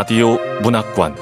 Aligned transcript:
라디오 0.00 0.38
문학관 0.62 1.14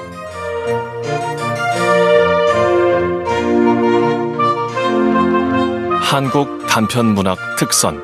한국 6.00 6.64
단편 6.68 7.06
문학 7.06 7.38
특선 7.58 8.00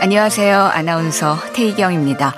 안녕하세요. 0.00 0.60
아나운서 0.60 1.36
태희경입니다. 1.52 2.34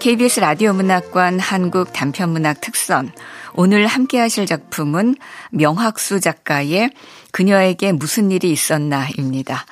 KBS 0.00 0.40
라디오 0.40 0.72
문학관 0.72 1.38
한국 1.38 1.92
단편 1.92 2.30
문학 2.30 2.62
특선. 2.62 3.12
오늘 3.52 3.86
함께 3.86 4.18
하실 4.18 4.46
작품은 4.46 5.16
명학수 5.50 6.20
작가의 6.20 6.92
그녀에게 7.30 7.92
무슨 7.92 8.30
일이 8.30 8.50
있었나입니다. 8.50 9.66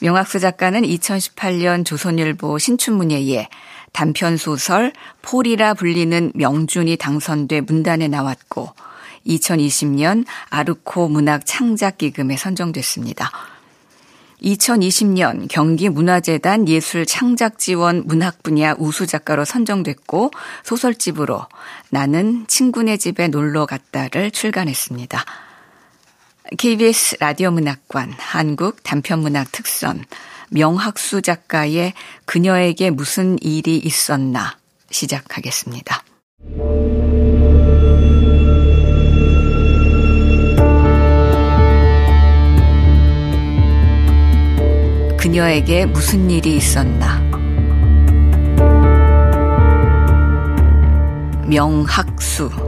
명학수 0.00 0.40
작가는 0.40 0.82
2018년 0.82 1.84
조선일보 1.84 2.58
신춘문예에 2.58 3.48
단편 3.92 4.36
소설 4.36 4.92
폴이라 5.22 5.74
불리는 5.74 6.32
명준이 6.34 6.96
당선돼 6.96 7.62
문단에 7.62 8.08
나왔고 8.08 8.70
2020년 9.26 10.24
아르코 10.50 11.08
문학 11.08 11.46
창작 11.46 11.98
기금에 11.98 12.36
선정됐습니다. 12.36 13.30
2020년 14.42 15.48
경기문화재단 15.48 16.68
예술창작지원 16.68 18.02
문학 18.04 18.42
분야 18.42 18.74
우수 18.78 19.06
작가로 19.06 19.46
선정됐고 19.46 20.30
소설집으로 20.62 21.46
나는 21.88 22.44
친구네 22.46 22.98
집에 22.98 23.28
놀러 23.28 23.64
갔다를 23.64 24.30
출간했습니다. 24.30 25.24
KBS 26.56 27.16
라디오 27.18 27.50
문학관 27.50 28.14
한국 28.18 28.82
단편문학 28.84 29.50
특선 29.50 30.04
명학수 30.50 31.22
작가의 31.22 31.92
그녀에게 32.24 32.90
무슨 32.90 33.36
일이 33.42 33.76
있었나 33.78 34.56
시작하겠습니다. 34.90 36.04
그녀에게 45.18 45.86
무슨 45.86 46.30
일이 46.30 46.56
있었나. 46.56 47.20
명학수. 51.48 52.65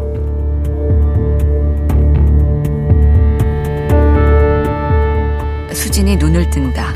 수진이 5.99 6.17
눈을 6.17 6.49
뜬다. 6.51 6.95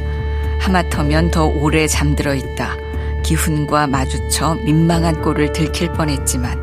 하마터면 0.60 1.32
더 1.32 1.46
오래 1.46 1.88
잠들어 1.88 2.36
있다. 2.36 2.76
기훈과 3.24 3.88
마주쳐 3.88 4.54
민망한 4.64 5.20
꼴을 5.20 5.52
들킬 5.52 5.92
뻔했지만 5.94 6.62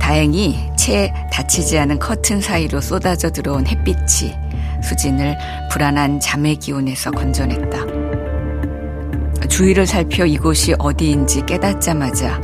다행히 0.00 0.58
채 0.76 1.12
다치지 1.32 1.78
않은 1.78 2.00
커튼 2.00 2.40
사이로 2.40 2.80
쏟아져 2.80 3.30
들어온 3.30 3.64
햇빛이 3.64 4.34
수진을 4.82 5.38
불안한 5.70 6.18
잠의 6.18 6.56
기운에서 6.56 7.12
건져냈다. 7.12 7.78
주위를 9.46 9.86
살펴 9.86 10.26
이곳이 10.26 10.74
어디인지 10.80 11.46
깨닫자마자 11.46 12.40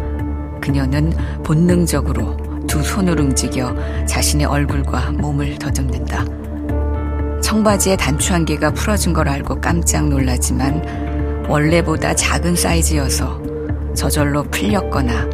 그녀는 0.61 1.13
본능적으로 1.43 2.37
두 2.69 2.85
손을 2.85 3.19
움직여 3.19 3.75
자신의 4.07 4.47
얼굴과 4.47 5.11
몸을 5.13 5.59
더듬는다. 5.59 6.48
청바지의 7.43 7.97
단추 7.97 8.35
한 8.35 8.45
개가 8.45 8.73
풀어진 8.73 9.13
걸 9.13 9.29
알고 9.29 9.61
깜짝 9.61 10.09
놀라지만 10.09 11.47
원래보다 11.49 12.15
작은 12.15 12.57
사이즈여서 12.57 13.41
저절로 13.95 14.43
풀렸거나 14.45 15.29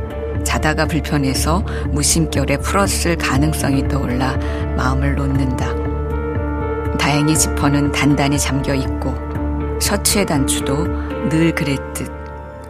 자다가 0.45 0.87
불편해서 0.87 1.65
무심결에 1.91 2.59
풀었을 2.59 3.17
가능성이 3.17 3.89
떠올라 3.89 4.37
마음을 4.77 5.17
놓는다. 5.17 5.75
다행히 6.99 7.37
지퍼는 7.37 7.93
단단히 7.93 8.39
잠겨 8.39 8.75
있고 8.75 9.15
셔츠의 9.81 10.27
단추도 10.27 10.87
늘 11.29 11.55
그랬듯 11.55 12.11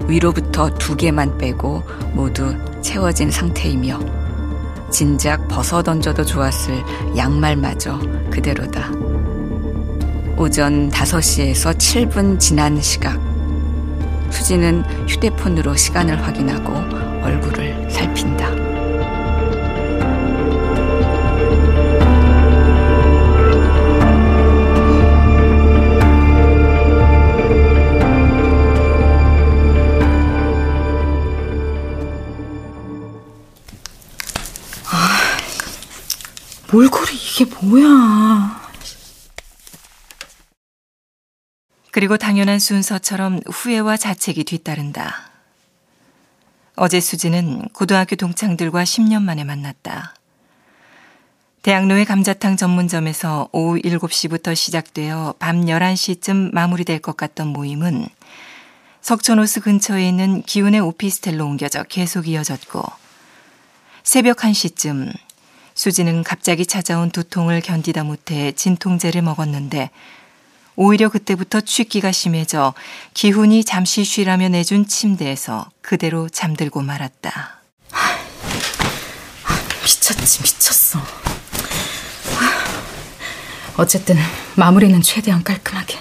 위로부터 0.06 0.70
두 0.70 0.96
개만 0.96 1.36
빼고 1.38 1.82
모두 2.12 2.54
채워진 2.80 3.30
상태이며 3.30 4.23
진작 4.94 5.49
벗어 5.49 5.82
던져도 5.82 6.25
좋았을 6.25 6.81
양말마저 7.16 7.99
그대로다. 8.31 8.93
오전 10.37 10.88
5시에서 10.88 11.77
7분 11.77 12.38
지난 12.38 12.81
시각. 12.81 13.21
수지는 14.31 14.84
휴대폰으로 15.09 15.75
시간을 15.75 16.22
확인하고 16.25 16.72
얼굴을 17.25 17.91
살핀다. 17.91 18.73
몰골이 36.74 37.14
이게 37.14 37.44
뭐야. 37.44 38.60
그리고 41.92 42.16
당연한 42.16 42.58
순서처럼 42.58 43.38
후회와 43.46 43.96
자책이 43.96 44.42
뒤따른다. 44.42 45.30
어제 46.74 46.98
수지는 46.98 47.68
고등학교 47.68 48.16
동창들과 48.16 48.82
10년 48.82 49.22
만에 49.22 49.44
만났다. 49.44 50.16
대학로의 51.62 52.06
감자탕 52.06 52.56
전문점에서 52.56 53.50
오후 53.52 53.78
7시부터 53.78 54.56
시작되어 54.56 55.36
밤 55.38 55.66
11시쯤 55.66 56.52
마무리될 56.52 56.98
것 56.98 57.16
같던 57.16 57.46
모임은 57.46 58.08
석촌호수 59.00 59.60
근처에 59.60 60.08
있는 60.08 60.42
기운의 60.42 60.80
오피스텔로 60.80 61.46
옮겨져 61.46 61.84
계속 61.84 62.26
이어졌고 62.26 62.82
새벽 64.02 64.38
1시쯤 64.38 65.12
수지는 65.74 66.22
갑자기 66.22 66.66
찾아온 66.66 67.10
두통을 67.10 67.60
견디다 67.60 68.04
못해 68.04 68.52
진통제를 68.52 69.22
먹었는데 69.22 69.90
오히려 70.76 71.08
그때부터 71.08 71.60
취기가 71.60 72.12
심해져 72.12 72.74
기훈이 73.12 73.64
잠시 73.64 74.04
쉬라며 74.04 74.48
내준 74.48 74.86
침대에서 74.86 75.70
그대로 75.82 76.28
잠들고 76.28 76.82
말았다. 76.82 77.60
미쳤지, 79.84 80.42
미쳤어. 80.42 81.00
어쨌든 83.76 84.16
마무리는 84.56 85.00
최대한 85.02 85.42
깔끔하게. 85.42 85.98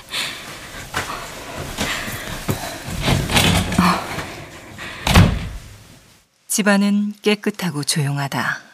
집안은 6.47 7.13
깨끗하고 7.23 7.83
조용하다. 7.83 8.72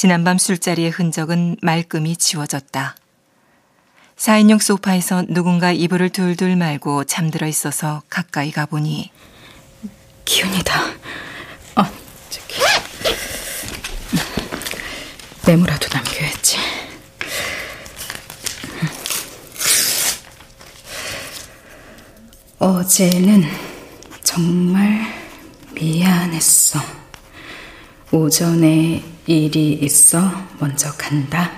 지난밤 0.00 0.38
술자리의 0.38 0.88
흔적은 0.88 1.56
말끔히 1.60 2.16
지워졌다. 2.16 2.96
4인용 4.16 4.58
소파에서 4.58 5.24
누군가 5.28 5.72
이불을 5.72 6.08
둘둘 6.08 6.56
말고 6.56 7.04
잠들어 7.04 7.46
있어서 7.46 8.02
가까이 8.08 8.50
가보니 8.50 9.10
기운이다. 10.24 10.80
어, 11.76 11.82
저기 12.30 12.62
메모라도 15.46 15.88
남겨야지. 15.92 16.56
어제는 22.58 23.44
정말 24.22 25.12
미안했어. 25.74 26.80
오전에 28.12 29.19
일이 29.30 29.74
있어 29.74 30.18
먼저 30.58 30.90
간다. 30.92 31.52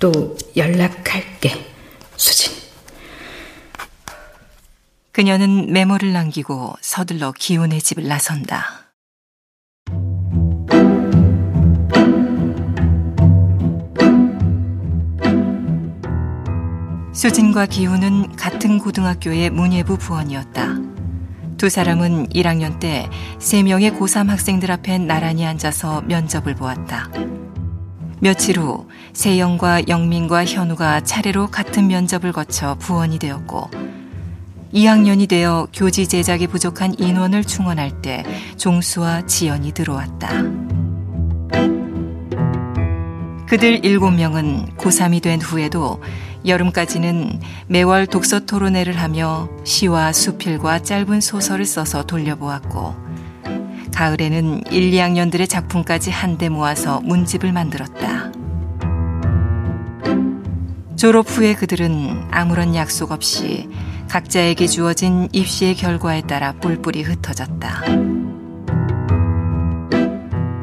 또 0.00 0.38
연락할게. 0.56 1.70
수진. 2.16 2.50
그녀는 5.12 5.70
메모를 5.70 6.14
남기고 6.14 6.76
서둘러 6.80 7.32
기훈의 7.32 7.82
집을 7.82 8.08
나선다. 8.08 8.84
수진과 17.12 17.66
기훈은 17.66 18.34
같은 18.36 18.78
고등학교의 18.78 19.50
문예부 19.50 19.98
부원이었다. 19.98 20.94
두 21.56 21.68
사람은 21.68 22.28
1학년 22.28 22.78
때 22.80 23.08
3명의 23.38 23.98
고3 23.98 24.28
학생들 24.28 24.70
앞에 24.70 24.98
나란히 24.98 25.46
앉아서 25.46 26.02
면접을 26.02 26.54
보았다. 26.54 27.10
며칠 28.20 28.58
후 28.58 28.86
세영과 29.12 29.88
영민과 29.88 30.44
현우가 30.44 31.02
차례로 31.02 31.48
같은 31.48 31.88
면접을 31.88 32.32
거쳐 32.32 32.74
부원이 32.76 33.18
되었고 33.18 33.70
2학년이 34.72 35.28
되어 35.28 35.68
교지 35.72 36.08
제작이 36.08 36.46
부족한 36.48 36.98
인원을 36.98 37.44
충원할 37.44 38.02
때 38.02 38.24
종수와 38.56 39.26
지연이 39.26 39.72
들어왔다. 39.72 40.28
그들 43.46 43.82
7명은 43.82 44.76
고3이 44.76 45.22
된 45.22 45.40
후에도 45.40 46.02
여름까지는 46.46 47.40
매월 47.68 48.06
독서 48.06 48.40
토론회를 48.40 49.00
하며 49.00 49.48
시와 49.64 50.12
수필과 50.12 50.80
짧은 50.80 51.20
소설을 51.20 51.64
써서 51.64 52.04
돌려보았고 52.04 52.94
가을에는 53.94 54.64
1, 54.70 54.90
2학년들의 54.90 55.48
작품까지 55.48 56.10
한데 56.10 56.48
모아서 56.48 57.00
문집을 57.00 57.52
만들었다. 57.52 58.32
졸업 60.96 61.28
후에 61.28 61.54
그들은 61.54 62.28
아무런 62.30 62.74
약속 62.74 63.12
없이 63.12 63.68
각자에게 64.08 64.66
주어진 64.66 65.28
입시의 65.32 65.74
결과에 65.74 66.22
따라 66.22 66.52
뿔뿔이 66.52 67.02
흩어졌다. 67.02 67.82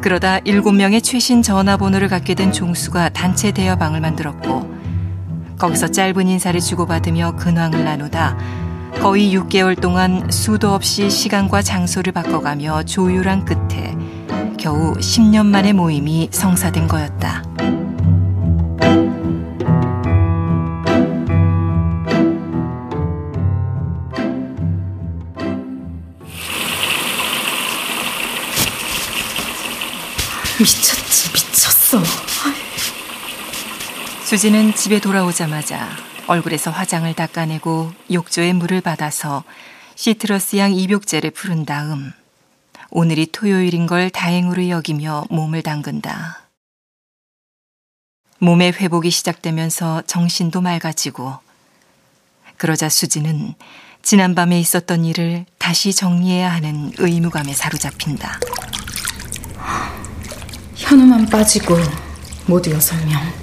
그러다 0.02 0.40
7명의 0.40 1.04
최신 1.04 1.42
전화번호를 1.42 2.08
갖게 2.08 2.34
된 2.34 2.52
종수가 2.52 3.10
단체 3.10 3.52
대여방을 3.52 4.02
만들었고 4.02 4.81
거기서 5.62 5.90
짧은 5.90 6.28
인사를 6.28 6.60
주고받으며 6.60 7.36
근황을 7.36 7.84
나누다 7.84 8.36
거의 9.00 9.32
6개월 9.38 9.80
동안 9.80 10.28
수도 10.32 10.74
없이 10.74 11.08
시간과 11.08 11.62
장소를 11.62 12.14
바꿔가며 12.14 12.82
조율한 12.84 13.46
끝에 13.46 13.96
겨우 14.58 14.94
10년 14.94 15.46
만의 15.46 15.74
모임이 15.74 16.30
성사된 16.32 16.88
거였다. 16.88 17.44
미쳤지, 30.60 31.32
미쳤어. 31.32 32.21
수지는 34.32 34.74
집에 34.74 35.02
돌아오자마자 35.02 35.90
얼굴에서 36.26 36.72
화장을 36.72 37.14
닦아내고 37.14 37.92
욕조에 38.14 38.54
물을 38.54 38.80
받아서 38.80 39.44
시트러스 39.96 40.56
향 40.56 40.72
입욕제를 40.74 41.32
푸른 41.32 41.66
다음 41.66 42.14
오늘이 42.92 43.28
토요일인 43.30 43.88
걸 43.88 44.10
다행으로 44.10 44.70
여기며 44.70 45.26
몸을 45.30 45.64
담근다. 45.64 46.44
몸의 48.40 48.72
회복이 48.72 49.12
시작되면서 49.12 50.04
정신도 50.08 50.62
맑아지고 50.62 51.38
그러자 52.56 52.88
수지는 52.88 53.54
지난밤에 54.02 54.58
있었던 54.62 55.04
일을 55.04 55.46
다시 55.58 55.94
정리해야 55.94 56.54
하는 56.54 56.94
의무감에 57.00 57.54
사로잡힌다. 57.54 58.40
현우만 60.78 61.26
빠지고 61.26 61.76
모두 62.48 62.72
여섯 62.72 62.96
명. 63.06 63.41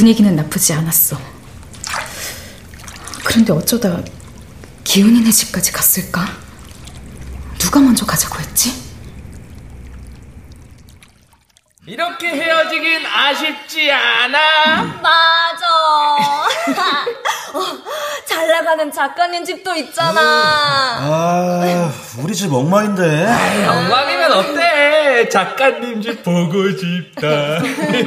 분위기는 0.00 0.34
나쁘지 0.34 0.72
않았어. 0.72 1.20
그런데 3.22 3.52
어쩌다 3.52 4.02
기훈이네 4.82 5.30
집까지 5.30 5.72
갔을까? 5.72 6.26
누가 7.58 7.80
먼저 7.80 8.06
가자고 8.06 8.40
했지? 8.40 8.72
이렇게 11.90 12.28
헤어지긴 12.28 13.04
아쉽지 13.04 13.90
않아? 13.90 14.84
맞아. 15.02 15.66
어, 17.52 17.60
잘 18.24 18.46
나가는 18.46 18.92
작가님 18.92 19.44
집도 19.44 19.74
있잖아. 19.74 20.20
아, 20.20 21.92
우리 22.22 22.32
집 22.32 22.52
엉망인데. 22.52 23.02
영광이면 23.66 24.32
어때? 24.32 25.28
작가님 25.30 26.00
집 26.00 26.22
보고 26.22 26.70
싶다. 26.70 27.26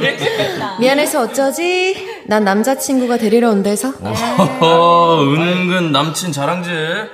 미안해서 0.80 1.20
어쩌지? 1.24 2.22
난 2.26 2.42
남자친구가 2.42 3.18
데리러 3.18 3.50
온대서. 3.50 3.92
어, 4.00 5.18
은근 5.28 5.92
남친 5.92 6.32
자랑질. 6.32 7.10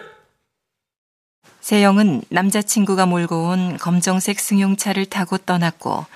세영은 1.63 2.23
남자친구가 2.29 3.07
몰고 3.07 3.49
온 3.49 3.77
검정색 3.77 4.39
승용차를 4.39 5.07
타고 5.07 5.37
떠났고 5.37 6.07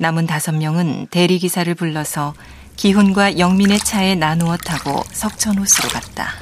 남은 0.00 0.28
다섯 0.28 0.52
명은 0.52 1.08
대리기사를 1.10 1.74
불러서 1.74 2.34
기훈과 2.76 3.38
영민의 3.38 3.80
차에 3.80 4.14
나누어 4.14 4.56
타고 4.56 5.02
석천호수로 5.10 5.88
갔다. 5.88 6.34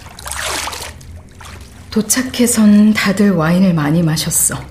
도착해선 1.90 2.92
다들 2.92 3.30
와인을 3.30 3.72
많이 3.72 4.02
마셨어. 4.02 4.62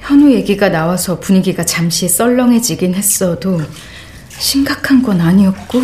현우 0.00 0.32
얘기가 0.32 0.70
나와서 0.70 1.20
분위기가 1.20 1.64
잠시 1.64 2.08
썰렁해지긴 2.08 2.94
했어도 2.94 3.62
심각한 4.28 5.00
건 5.00 5.20
아니었고 5.20 5.80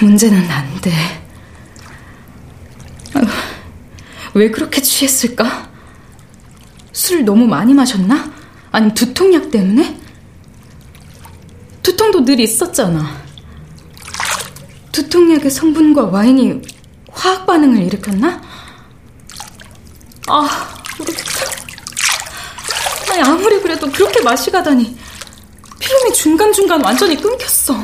문제는 0.00 0.48
난데 0.48 0.90
아유, 3.14 3.26
왜 4.32 4.50
그렇게 4.50 4.80
취했을까? 4.80 5.70
술 6.92 7.26
너무 7.26 7.46
많이 7.46 7.74
마셨나? 7.74 8.32
아니면 8.72 8.94
두통약 8.94 9.50
때문에? 9.50 10.01
두통도 11.82 12.24
늘 12.24 12.40
있었잖아. 12.40 13.22
두통약의 14.92 15.50
성분과 15.50 16.04
와인이 16.06 16.62
화학 17.10 17.46
반응을 17.46 17.82
일으켰나? 17.82 18.40
아, 20.28 20.48
모르겠다. 20.98 21.30
아니, 23.10 23.22
아무리 23.22 23.60
그래도 23.60 23.90
그렇게 23.90 24.22
맛이 24.22 24.50
가다니. 24.50 24.96
필름이 25.78 26.12
중간중간 26.14 26.84
완전히 26.84 27.16
끊겼어. 27.16 27.82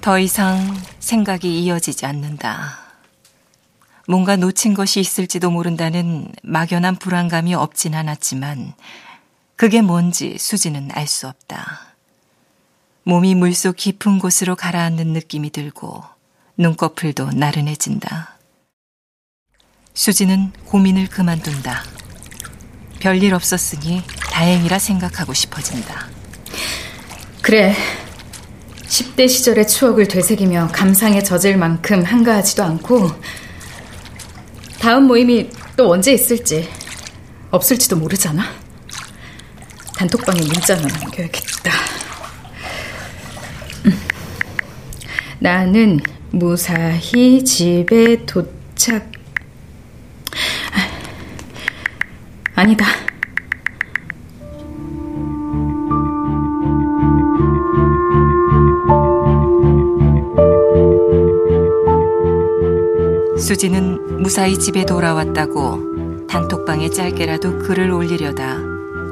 더 0.00 0.18
이상 0.18 0.80
생각이 1.00 1.62
이어지지 1.64 2.06
않는다. 2.06 2.78
뭔가 4.06 4.36
놓친 4.36 4.72
것이 4.72 5.00
있을지도 5.00 5.50
모른다는 5.50 6.32
막연한 6.42 6.96
불안감이 6.96 7.54
없진 7.54 7.94
않았지만 7.94 8.74
그게 9.56 9.82
뭔지 9.82 10.38
수지는 10.38 10.88
알 10.92 11.06
수 11.06 11.26
없다. 11.28 11.87
몸이 13.08 13.34
물속 13.36 13.76
깊은 13.76 14.18
곳으로 14.18 14.54
가라앉는 14.54 15.14
느낌이 15.14 15.48
들고 15.48 16.04
눈꺼풀도 16.58 17.30
나른해진다. 17.30 18.36
수지는 19.94 20.52
고민을 20.66 21.06
그만둔다. 21.06 21.84
별일 23.00 23.32
없었으니 23.32 24.02
다행이라 24.30 24.78
생각하고 24.78 25.32
싶어진다. 25.32 26.06
그래. 27.40 27.74
10대 28.88 29.26
시절의 29.26 29.66
추억을 29.68 30.06
되새기며 30.06 30.68
감상에 30.74 31.22
젖을 31.22 31.56
만큼 31.56 32.04
한가하지도 32.04 32.62
않고 32.62 33.10
다음 34.80 35.04
모임이 35.04 35.48
또 35.78 35.90
언제 35.90 36.12
있을지 36.12 36.68
없을지도 37.52 37.96
모르잖아. 37.96 38.44
단톡방에 39.96 40.42
문자나 40.42 40.82
남겨야겠다. 40.82 41.72
음. 43.86 43.98
나는 45.40 46.00
무사히 46.30 47.44
집에 47.44 48.24
도착. 48.26 49.10
아니다. 52.54 52.86
수지는 63.38 64.20
무사히 64.20 64.58
집에 64.58 64.84
돌아왔다고 64.84 66.26
단톡방에 66.26 66.90
짧게라도 66.90 67.60
글을 67.60 67.92
올리려다 67.92 68.58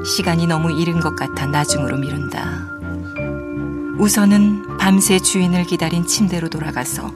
시간이 0.05 0.45
너무 0.45 0.71
이른 0.71 0.99
것 0.99 1.15
같아 1.15 1.47
나중으로 1.47 1.97
미룬다. 1.97 2.66
우선은 3.99 4.77
밤새 4.77 5.17
주인을 5.17 5.63
기다린 5.63 6.05
침대로 6.05 6.49
돌아가서 6.49 7.11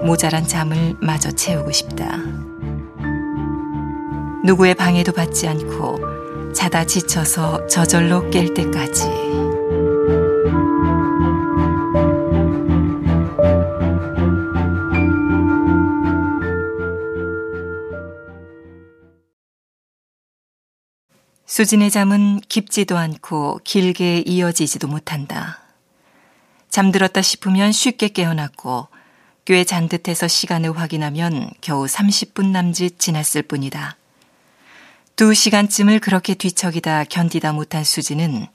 모자란 0.00 0.48
잠을 0.48 0.96
마저 1.00 1.30
채우고 1.30 1.70
싶다. 1.72 2.16
누구의 4.42 4.74
방해도 4.74 5.12
받지 5.12 5.46
않고 5.46 6.52
자다 6.54 6.86
지쳐서 6.86 7.66
저절로 7.66 8.30
깰 8.30 8.54
때까지. 8.54 9.10
수진의 21.44 21.90
잠은 21.90 22.40
깊지도 22.48 22.96
않고 22.96 23.60
길게 23.62 24.24
이어지지도 24.26 24.88
못한다. 24.88 25.61
잠들었다 26.72 27.20
싶으면 27.20 27.70
쉽게 27.70 28.08
깨어났고 28.08 28.88
꽤 29.44 29.64
잔 29.64 29.88
듯해서 29.88 30.26
시간을 30.26 30.78
확인하면 30.78 31.50
겨우 31.60 31.84
30분 31.84 32.46
남짓 32.46 32.98
지났을 32.98 33.42
뿐이다. 33.42 33.96
두 35.14 35.34
시간쯤을 35.34 36.00
그렇게 36.00 36.34
뒤척이다 36.34 37.04
견디다 37.04 37.52
못한 37.52 37.84
수지는 37.84 38.46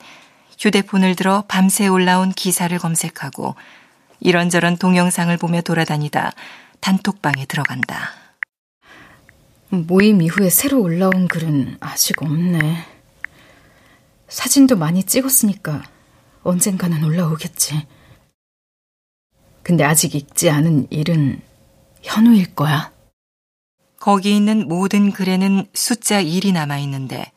휴대폰을 0.58 1.14
들어 1.14 1.44
밤새 1.46 1.86
올라온 1.86 2.32
기사를 2.32 2.76
검색하고 2.76 3.54
이런저런 4.18 4.78
동영상을 4.78 5.36
보며 5.36 5.60
돌아다니다 5.60 6.32
단톡방에 6.80 7.46
들어간다. 7.46 8.10
모임 9.68 10.22
이후에 10.22 10.50
새로 10.50 10.80
올라온 10.80 11.28
글은 11.28 11.76
아직 11.78 12.20
없네. 12.20 12.84
사진도 14.28 14.76
많이 14.76 15.04
찍었으니까 15.04 15.84
언젠가는 16.42 17.04
올라오겠지. 17.04 17.86
근데 19.68 19.84
아직 19.84 20.14
읽지 20.14 20.48
않은 20.48 20.86
일은 20.88 21.42
현우일 22.00 22.54
거야. 22.54 22.90
거기 24.00 24.34
있는 24.34 24.66
모든 24.66 25.12
글에는 25.12 25.66
숫자 25.74 26.22
1이 26.22 26.54
남아 26.54 26.78
있는데 26.78 27.30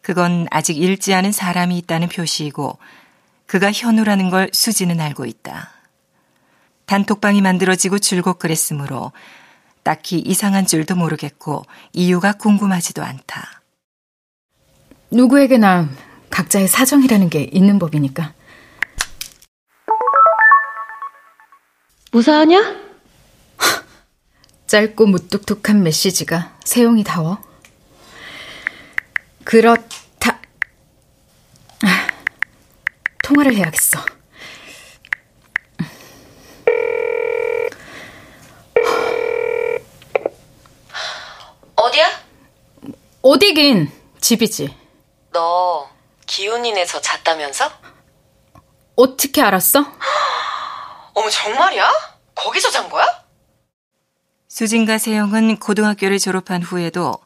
그건 0.00 0.46
아직 0.50 0.78
읽지 0.78 1.12
않은 1.12 1.30
사람이 1.30 1.76
있다는 1.76 2.08
표시이고 2.08 2.78
그가 3.44 3.70
현우라는 3.70 4.30
걸 4.30 4.48
수지는 4.50 4.98
알고 4.98 5.26
있다. 5.26 5.68
단톡방이 6.86 7.42
만들어지고 7.42 7.98
줄곧 7.98 8.38
그랬으므로 8.38 9.12
딱히 9.82 10.20
이상한 10.20 10.64
줄도 10.64 10.96
모르겠고 10.96 11.66
이유가 11.92 12.32
궁금하지도 12.32 13.04
않다. 13.04 13.60
누구에게나 15.10 15.90
각자의 16.30 16.66
사정이라는 16.66 17.28
게 17.28 17.42
있는 17.52 17.78
법이니까. 17.78 18.37
무사하냐? 22.10 22.76
짧고 24.66 25.06
무뚝뚝한 25.06 25.82
메시지가 25.82 26.56
세용이 26.64 27.04
다워. 27.04 27.38
그렇다. 29.44 30.40
아, 31.84 32.06
통화를 33.22 33.54
해야겠어. 33.54 33.98
어디야? 41.76 42.06
어디긴 43.22 43.90
집이지. 44.20 44.74
너 45.32 45.88
기훈이네서 46.26 47.00
잤다면서? 47.00 47.70
어떻게 48.96 49.40
알았어? 49.42 49.80
어머 51.18 51.28
정말이야? 51.28 51.90
거기서 52.36 52.70
잔 52.70 52.88
거야? 52.88 53.04
수진과 54.46 54.98
세영은 54.98 55.56
고등학교를 55.56 56.20
졸업한 56.20 56.62
후에도 56.62 57.18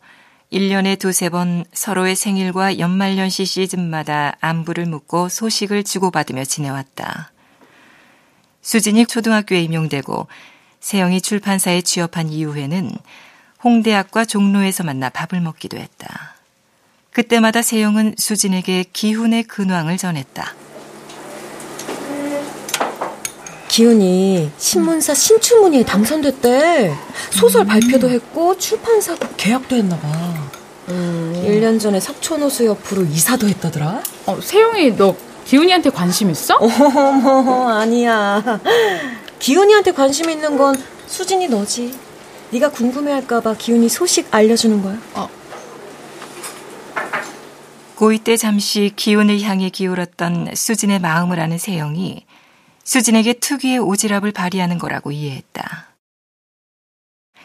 1년에 0.50 0.98
두세 0.98 1.28
번 1.28 1.66
서로의 1.74 2.16
생일과 2.16 2.78
연말연시 2.78 3.44
시즌마다 3.44 4.34
안부를 4.40 4.86
묻고 4.86 5.28
소식을 5.28 5.84
주고받으며 5.84 6.46
지내왔다. 6.46 7.32
수진이 8.62 9.04
초등학교에 9.04 9.60
임용되고 9.60 10.26
세영이 10.80 11.20
출판사에 11.20 11.82
취업한 11.82 12.30
이후에는 12.30 12.96
홍대학과 13.62 14.24
종로에서 14.24 14.84
만나 14.84 15.10
밥을 15.10 15.42
먹기도 15.42 15.76
했다. 15.76 16.36
그때마다 17.10 17.60
세영은 17.60 18.14
수진에게 18.16 18.86
기훈의 18.94 19.42
근황을 19.42 19.98
전했다. 19.98 20.54
기훈이 23.72 24.50
신문사 24.58 25.14
신춘문예에 25.14 25.82
당선됐대. 25.84 26.94
소설 27.30 27.64
발표도 27.64 28.10
했고 28.10 28.58
출판사 28.58 29.16
계약도 29.38 29.76
했나 29.76 29.96
봐. 29.96 30.08
음. 30.90 31.42
1년 31.42 31.80
전에 31.80 31.98
석촌호수 31.98 32.66
옆으로 32.66 33.04
이사도 33.04 33.48
했다더라. 33.48 34.02
어, 34.26 34.38
세용이 34.42 34.94
너 34.98 35.16
기훈이한테 35.46 35.88
관심 35.88 36.28
있어? 36.28 36.56
어머 36.60 37.70
아니야. 37.70 38.60
기훈이한테 39.38 39.92
관심 39.92 40.28
있는 40.28 40.58
건 40.58 40.76
수진이 41.06 41.48
너지. 41.48 41.94
네가 42.50 42.72
궁금해할까봐 42.72 43.54
기훈이 43.54 43.88
소식 43.88 44.28
알려주는 44.34 44.82
거야. 44.82 44.98
어. 45.14 45.30
고이 47.94 48.18
때 48.18 48.36
잠시 48.36 48.92
기훈을 48.94 49.40
향해 49.40 49.70
기울었던 49.70 50.50
수진의 50.56 50.98
마음을 50.98 51.40
아는 51.40 51.56
세영이 51.56 52.26
수진에게 52.84 53.34
특유의 53.34 53.78
오지랖을 53.78 54.34
발휘하는 54.34 54.78
거라고 54.78 55.12
이해했다. 55.12 55.88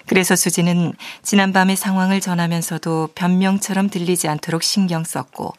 그래서 0.08 0.36
수진은 0.36 0.94
지난밤의 1.24 1.75
상황을 1.75 2.22
전하면서도 2.22 3.10
변명처럼 3.13 3.89
들리지 3.89 4.27
않도록 4.29 4.63
신경 4.63 5.03
썼고 5.03 5.53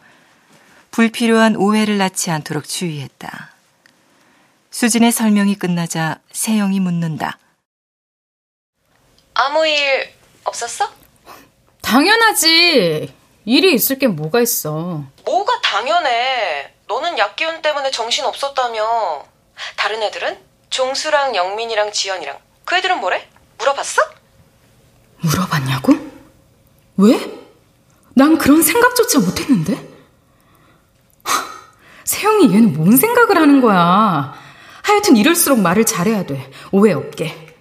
불필요한 0.91 1.57
오해를 1.57 1.99
낳지 1.99 2.31
않도록 2.31 2.65
주의했다. 2.65 3.53
수진의 4.71 5.13
설명이 5.13 5.57
끝나자 5.57 6.19
세영이 6.33 6.81
묻는다. 6.81 7.39
아무 9.35 9.67
일 9.67 10.11
없었어? 10.45 10.91
당연하지. 11.83 13.15
일이 13.45 13.75
있을 13.75 13.99
게 13.99 14.09
뭐가 14.09 14.41
있어. 14.41 15.05
뭐가 15.25 15.61
당연해. 15.63 16.73
너는 16.87 17.19
약 17.19 17.37
기운 17.37 17.61
때문에 17.63 17.91
정신 17.91 18.25
없었다며. 18.25 19.27
다른 19.77 20.03
애들은? 20.03 20.39
종수랑 20.71 21.35
영민이랑 21.35 21.93
지연이랑. 21.93 22.39
그 22.65 22.77
애들은 22.77 23.01
뭐래? 23.01 23.29
물어봤어? 23.59 24.03
물어봤냐고? 25.23 25.95
왜? 26.99 27.39
난 28.15 28.37
그런 28.39 28.63
생각조차 28.63 29.21
못했는데? 29.21 29.89
세영이 32.05 32.55
얘는 32.55 32.73
뭔 32.73 32.97
생각을 32.97 33.37
하는 33.37 33.61
거야? 33.61 34.35
하여튼 34.83 35.17
이럴수록 35.17 35.61
말을 35.61 35.85
잘해야 35.85 36.25
돼. 36.25 36.51
오해 36.73 36.93
없게. 36.95 37.55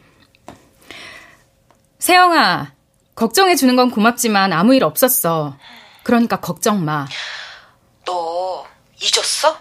세영아, 2.00 2.74
걱정해 3.16 3.56
주는 3.56 3.76
건 3.76 3.92
고맙지만 3.92 4.54
아무 4.54 4.74
일 4.74 4.84
없었어. 4.86 5.58
그러니까 6.04 6.40
걱정 6.40 6.86
마. 6.86 7.06
너 8.06 8.66
잊었어? 9.02 9.60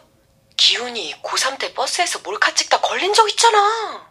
기훈이 0.67 1.15
고3 1.23 1.61
때 1.61 1.73
버스에서 1.75 2.19
몰카 2.25 2.53
찍다 2.53 2.81
걸린 2.81 3.15
적 3.15 3.31
있잖아. 3.31 4.05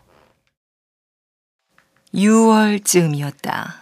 6월쯤이었다. 2.14 3.74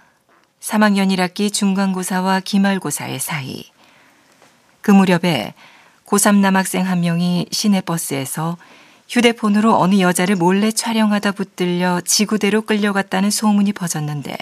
3학년 0.60 1.16
1학기 1.16 1.54
중간고사와 1.54 2.40
기말고사의 2.40 3.20
사이. 3.20 3.66
그 4.82 4.90
무렵에 4.90 5.54
고3 6.08 6.38
남학생 6.38 6.88
한 6.88 7.02
명이 7.02 7.46
시내버스에서 7.52 8.58
휴대폰으로 9.08 9.78
어느 9.78 10.00
여자를 10.00 10.36
몰래 10.36 10.72
촬영하다 10.72 11.34
붙들려 11.34 12.02
지구대로 12.02 12.64
끌려갔다는 12.64 13.30
소문이 13.30 13.74
퍼졌는데 13.74 14.36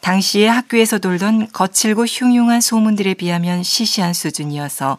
당시에 0.00 0.48
학교에서 0.48 0.98
돌던 0.98 1.52
거칠고 1.52 2.06
흉흉한 2.06 2.62
소문들에 2.62 3.12
비하면 3.12 3.62
시시한 3.62 4.14
수준이어서 4.14 4.96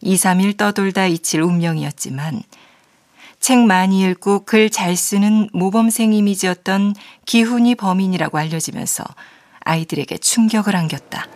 2, 0.00 0.14
3일 0.16 0.56
떠돌다 0.56 1.06
잊힐 1.06 1.42
운명이었지만 1.42 2.42
책 3.40 3.58
많이 3.58 4.02
읽고 4.02 4.44
글 4.44 4.70
잘 4.70 4.96
쓰는 4.96 5.48
모범생 5.52 6.12
이미지였던 6.12 6.94
기훈이 7.24 7.74
범인이라고 7.74 8.36
알려지면서 8.38 9.04
아이들에게 9.60 10.18
충격을 10.18 10.74
안겼다. 10.76 11.26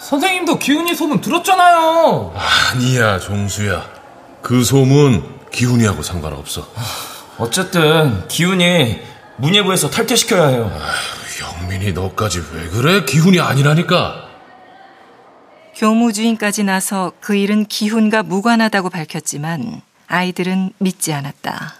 선생님도 0.00 0.58
기훈이 0.58 0.94
소문 0.94 1.20
들었잖아요. 1.20 2.34
아니야, 2.72 3.18
종수야. 3.18 3.84
그 4.42 4.64
소문 4.64 5.38
기훈이하고 5.52 6.02
상관없어. 6.02 6.66
어쨌든 7.36 8.26
기훈이 8.28 9.00
문예부에서 9.36 9.90
탈퇴시켜야 9.90 10.48
해요. 10.48 10.70
아휴, 10.72 11.62
영민이 11.62 11.92
너까지 11.92 12.42
왜 12.52 12.68
그래? 12.68 13.04
기훈이 13.04 13.40
아니라니까. 13.40 14.27
교무주임까지 15.78 16.64
나서 16.64 17.12
그 17.20 17.36
일은 17.36 17.64
기훈과 17.64 18.24
무관하다고 18.24 18.90
밝혔지만 18.90 19.80
아이들은 20.08 20.72
믿지 20.78 21.12
않았다. 21.12 21.76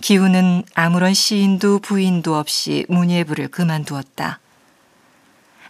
기훈은 0.00 0.64
아무런 0.74 1.14
시인도 1.14 1.78
부인도 1.78 2.34
없이 2.34 2.86
문예부를 2.88 3.48
그만두었다. 3.48 4.40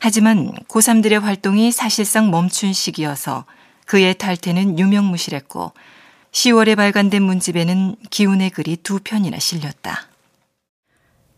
하지만 0.00 0.52
고3들의 0.68 1.20
활동이 1.20 1.70
사실상 1.70 2.30
멈춘 2.30 2.72
시기여서 2.72 3.44
그의 3.84 4.16
탈퇴는 4.16 4.78
유명무실했고 4.78 5.74
10월에 6.32 6.76
발간된 6.76 7.22
문집에는 7.22 7.96
기훈의 8.08 8.48
글이 8.48 8.78
두 8.78 9.00
편이나 9.04 9.38
실렸다. 9.38 10.06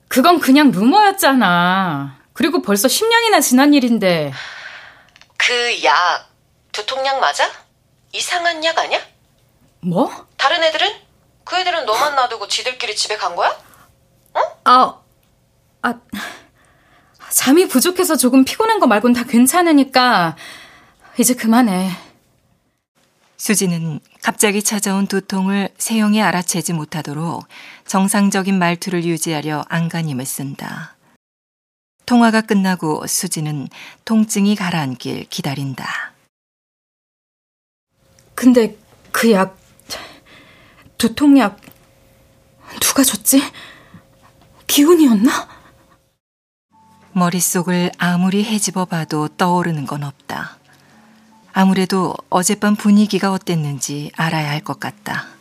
그건 0.07 0.39
그냥 0.39 0.71
루머였잖아. 0.71 2.17
그리고 2.33 2.63
벌써 2.63 2.87
10년이나 2.87 3.43
지난 3.43 3.75
일인데. 3.75 4.33
그 5.37 5.85
약, 5.85 6.29
두통약 6.73 7.21
맞아? 7.21 7.51
이상한 8.13 8.65
약 8.65 8.79
아니야? 8.79 9.01
뭐? 9.81 10.27
다른 10.37 10.63
애들은? 10.65 10.95
그 11.45 11.57
애들은 11.57 11.87
너만 11.87 12.17
놔두고 12.17 12.49
지들끼리 12.49 12.97
집에 12.97 13.17
간 13.17 13.37
거야? 13.37 13.57
어? 14.35 14.41
아, 14.65 15.01
아, 15.83 15.95
잠이 17.31 17.69
부족해서 17.69 18.17
조금 18.17 18.45
피곤한 18.45 18.81
거 18.81 18.87
말곤 18.87 19.13
다 19.13 19.25
괜찮으니까 19.25 20.37
이제 21.19 21.35
그만해. 21.35 21.91
수지는 23.37 24.01
갑자기 24.23 24.63
찾아온 24.63 25.07
두통을 25.07 25.69
세영이 25.79 26.23
알아채지 26.23 26.73
못하도록 26.73 27.47
정상적인 27.87 28.59
말투를 28.59 29.05
유지하려 29.05 29.65
안간힘을 29.69 30.25
쓴다. 30.27 30.96
통화가 32.07 32.43
끝나고 32.43 33.07
수지는 33.07 33.69
통증이 34.05 34.55
가라앉길 34.55 35.27
기다린다. 35.29 36.13
근데 38.35 38.77
그 39.13 39.33
약, 39.33 39.59
두통약, 40.99 41.61
누가 42.81 43.03
줬지? 43.03 43.43
기운이었나? 44.67 45.49
머릿속을 47.13 47.93
아무리 47.99 48.45
헤집어 48.45 48.85
봐도 48.85 49.29
떠오르는 49.29 49.87
건 49.87 50.05
없다. 50.05 50.59
아무래도 51.53 52.15
어젯밤 52.29 52.77
분위기가 52.77 53.33
어땠는지 53.33 54.13
알아야 54.17 54.51
할 54.51 54.61
것 54.63 54.79
같다. 54.79 55.36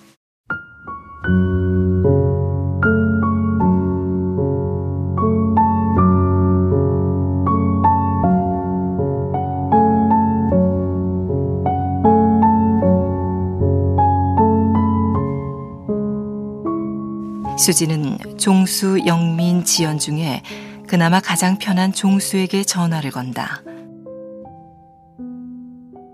수지는 17.57 18.38
종수, 18.38 19.00
영민, 19.05 19.63
지연 19.63 19.97
중에 19.97 20.41
그나마 20.88 21.19
가장 21.19 21.57
편한 21.57 21.93
종수에게 21.93 22.63
전화를 22.63 23.12
건다. 23.12 23.62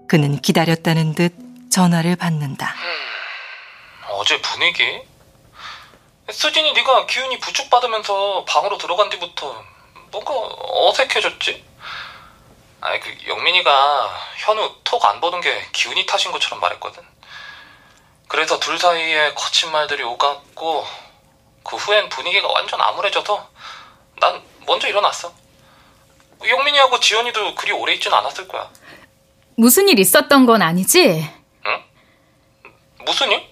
그는 0.07 0.39
기다렸다는 0.41 1.13
듯 1.13 1.33
전화를 1.71 2.15
받는다. 2.15 2.73
음, 2.75 4.11
어제 4.11 4.39
분위기? 4.41 5.01
수진이 6.29 6.73
네가 6.73 7.07
기운이 7.07 7.39
부축받으면서 7.39 8.45
방으로 8.47 8.77
들어간 8.77 9.09
뒤부터 9.09 9.63
뭔가 10.11 10.33
어색해졌지? 10.33 11.65
아니 12.81 12.99
그 12.99 13.15
영민이가 13.27 14.09
현우 14.37 14.75
톡 14.83 15.05
안 15.05 15.19
보는 15.21 15.41
게 15.41 15.65
기운이 15.71 16.05
탓인 16.05 16.31
것처럼 16.31 16.59
말했거든. 16.59 17.01
그래서 18.27 18.59
둘 18.59 18.77
사이에 18.77 19.33
거친 19.33 19.71
말들이 19.71 20.03
오갔고 20.03 20.85
그 21.63 21.75
후엔 21.75 22.09
분위기가 22.09 22.47
완전 22.47 22.81
암울해져서 22.81 23.49
난 24.19 24.41
먼저 24.65 24.87
일어났어. 24.87 25.33
영민이하고 26.47 26.99
지연이도 26.99 27.55
그리 27.55 27.71
오래 27.71 27.93
있진 27.93 28.13
않았을 28.13 28.47
거야. 28.47 28.69
무슨 29.55 29.87
일 29.89 29.99
있었던 29.99 30.45
건 30.45 30.61
아니지? 30.61 31.29
응? 31.65 31.83
무슨 33.05 33.31
일? 33.31 33.47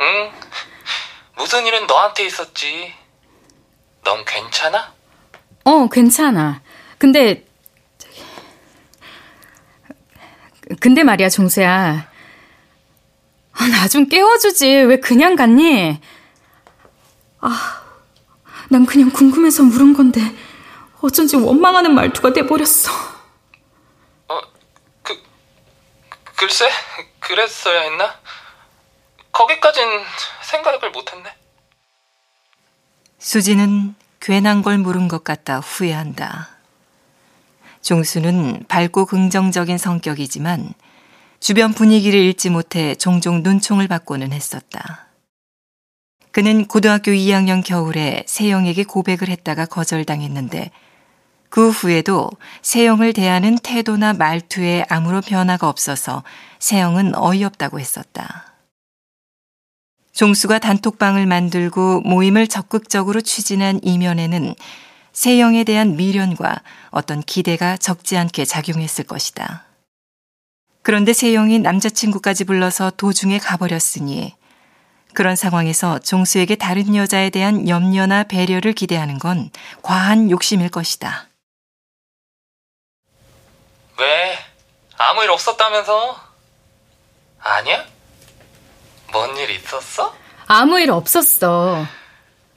응. 0.00 0.32
무슨 1.36 1.66
일은 1.66 1.86
너한테 1.86 2.24
있었지. 2.26 2.92
넌 4.04 4.24
괜찮아? 4.24 4.92
어, 5.64 5.88
괜찮아. 5.88 6.62
근데 6.98 7.44
근데 10.80 11.02
말이야, 11.02 11.30
종수야. 11.30 12.10
아, 13.52 13.66
나좀 13.68 14.08
깨워주지. 14.08 14.66
왜 14.68 15.00
그냥 15.00 15.34
갔니? 15.34 15.98
아, 17.40 17.82
난 18.68 18.86
그냥 18.86 19.10
궁금해서 19.10 19.62
물은 19.62 19.94
건데 19.94 20.20
어쩐지 21.00 21.36
원망하는 21.36 21.94
말투가 21.94 22.32
돼버렸어. 22.32 22.90
어, 24.28 24.40
그, 25.02 25.16
글쎄, 26.36 26.68
그랬어야 27.20 27.82
했나? 27.82 28.14
거기까진 29.32 29.84
생각을 30.42 30.90
못했네. 30.90 31.34
수지는 33.18 33.94
괜한 34.20 34.62
걸 34.62 34.78
물은 34.78 35.08
것 35.08 35.22
같다 35.22 35.60
후회한다. 35.60 36.48
종수는 37.82 38.64
밝고 38.68 39.06
긍정적인 39.06 39.78
성격이지만 39.78 40.74
주변 41.40 41.72
분위기를 41.72 42.18
읽지 42.20 42.50
못해 42.50 42.94
종종 42.96 43.42
눈총을 43.42 43.86
받고는 43.86 44.32
했었다. 44.32 45.07
그는 46.30 46.66
고등학교 46.66 47.10
2학년 47.12 47.64
겨울에 47.64 48.24
세영에게 48.26 48.84
고백을 48.84 49.28
했다가 49.28 49.66
거절당했는데 49.66 50.70
그 51.50 51.70
후에도 51.70 52.30
세영을 52.62 53.12
대하는 53.12 53.56
태도나 53.58 54.12
말투에 54.12 54.84
아무런 54.88 55.22
변화가 55.22 55.68
없어서 55.68 56.22
세영은 56.58 57.14
어이없다고 57.16 57.80
했었다. 57.80 58.54
종수가 60.12 60.58
단톡방을 60.58 61.26
만들고 61.26 62.00
모임을 62.00 62.48
적극적으로 62.48 63.20
추진한 63.20 63.80
이면에는 63.82 64.54
세영에 65.12 65.64
대한 65.64 65.96
미련과 65.96 66.56
어떤 66.90 67.22
기대가 67.22 67.76
적지 67.76 68.16
않게 68.16 68.44
작용했을 68.44 69.04
것이다. 69.04 69.64
그런데 70.82 71.12
세영이 71.12 71.60
남자친구까지 71.60 72.44
불러서 72.44 72.90
도중에 72.96 73.38
가버렸으니 73.38 74.34
그런 75.18 75.34
상황에서 75.34 75.98
종수에게 75.98 76.54
다른 76.54 76.94
여자에 76.94 77.30
대한 77.30 77.68
염려나 77.68 78.22
배려를 78.22 78.72
기대하는 78.72 79.18
건 79.18 79.50
과한 79.82 80.30
욕심일 80.30 80.68
것이다. 80.68 81.26
왜? 83.98 84.38
아무 84.96 85.24
일 85.24 85.30
없었다면서? 85.32 86.20
아니야? 87.40 87.84
뭔 89.10 89.36
일 89.36 89.50
있었어? 89.50 90.14
아무 90.46 90.78
일 90.78 90.92
없었어. 90.92 91.84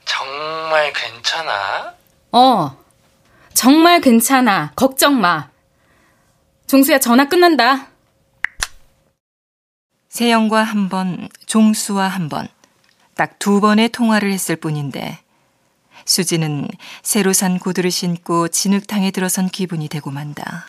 정말 0.04 0.92
괜찮아? 0.92 1.94
어. 2.30 2.76
정말 3.54 4.00
괜찮아. 4.00 4.70
걱정 4.76 5.20
마. 5.20 5.48
종수야, 6.68 7.00
전화 7.00 7.28
끝난다. 7.28 7.88
세영과 10.12 10.62
한 10.62 10.90
번, 10.90 11.30
종수와 11.46 12.06
한 12.06 12.28
번, 12.28 12.46
딱 13.14 13.38
두 13.38 13.62
번의 13.62 13.88
통화를 13.88 14.30
했을 14.30 14.56
뿐인데, 14.56 15.18
수지는 16.04 16.68
새로 17.02 17.32
산 17.32 17.58
구두를 17.58 17.90
신고 17.90 18.46
진흙탕에 18.46 19.10
들어선 19.10 19.48
기분이 19.48 19.88
되고 19.88 20.10
만다. 20.10 20.66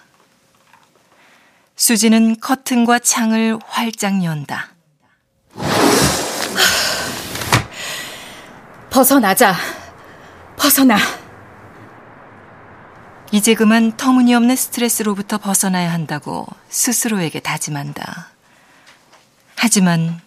수지는 1.75 2.39
커튼과 2.39 2.99
창을 2.99 3.59
활짝 3.67 4.23
연다. 4.23 4.69
벗어나자. 8.89 9.55
벗어나. 10.55 10.95
이제 13.33 13.55
그만 13.55 13.91
터무니없는 13.97 14.55
스트레스로부터 14.55 15.37
벗어나야 15.37 15.91
한다고 15.91 16.47
스스로에게 16.69 17.41
다짐한다. 17.41 18.32
하지만 19.55 20.21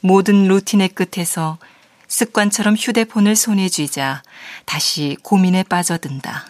모든 0.00 0.48
루틴의 0.48 0.90
끝에서 0.90 1.58
습관처럼 2.06 2.74
휴대폰을 2.76 3.36
손에 3.36 3.68
쥐자 3.68 4.22
다시 4.64 5.16
고민에 5.22 5.62
빠져든다. 5.62 6.46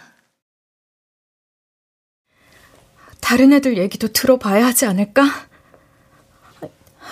다른 3.20 3.52
애들 3.52 3.76
얘기도 3.76 4.08
들어봐야 4.08 4.66
하지 4.66 4.86
않을까? 4.86 5.48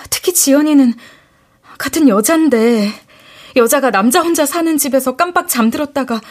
특히 0.09 0.33
지연이는 0.33 0.93
같은 1.77 2.07
여잔데 2.07 2.91
여자가 3.55 3.91
남자 3.91 4.21
혼자 4.21 4.45
사는 4.45 4.77
집에서 4.77 5.15
깜빡 5.15 5.47
잠들었다가 5.47 6.21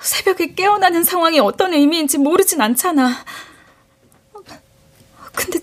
새벽에 0.00 0.54
깨어나는 0.54 1.04
상황이 1.04 1.38
어떤 1.40 1.74
의미인지 1.74 2.18
모르진 2.18 2.60
않잖아. 2.60 3.24
근데 5.32 5.60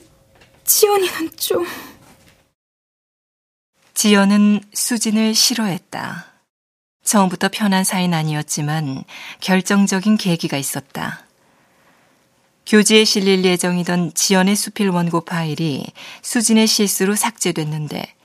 지연이는 0.64 1.32
좀... 1.38 1.66
지연은 4.02 4.62
수진을 4.74 5.36
싫어했다. 5.36 6.26
처음부터 7.04 7.50
편한 7.50 7.84
사이는 7.84 8.18
아니었지만 8.18 9.04
결정적인 9.42 10.18
계기가 10.18 10.58
있었다. 10.58 11.22
교지에 12.66 13.06
실릴 13.06 13.46
예정이던 13.46 14.16
지연의 14.16 14.56
수필 14.56 14.90
원고 14.90 15.22
파일이 15.22 15.86
수진의 16.24 16.66
실수로 16.66 17.16
삭제됐는데 17.16 18.16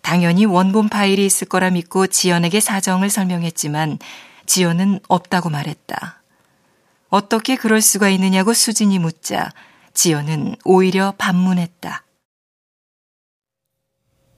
당연히 0.00 0.44
원본 0.44 0.88
파일이 0.88 1.24
있을 1.24 1.46
거라 1.46 1.70
믿고 1.70 2.08
지연에게 2.08 2.58
사정을 2.58 3.08
설명했지만 3.08 4.00
지연은 4.46 4.98
없다고 5.06 5.50
말했다. 5.50 6.20
어떻게 7.10 7.54
그럴 7.54 7.80
수가 7.80 8.08
있느냐고 8.08 8.52
수진이 8.52 8.98
묻자 8.98 9.52
지연은 9.94 10.56
오히려 10.64 11.14
반문했다. 11.16 12.06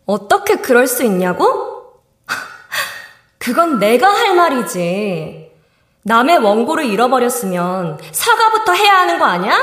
어떻게 0.07 0.57
그럴 0.57 0.87
수 0.87 1.03
있냐고? 1.05 2.03
그건 3.39 3.79
내가 3.79 4.09
할 4.09 4.35
말이지. 4.35 5.51
남의 6.03 6.39
원고를 6.39 6.85
잃어버렸으면 6.87 7.99
사과부터 8.13 8.73
해야 8.75 8.99
하는 8.99 9.19
거 9.19 9.25
아니야? 9.25 9.59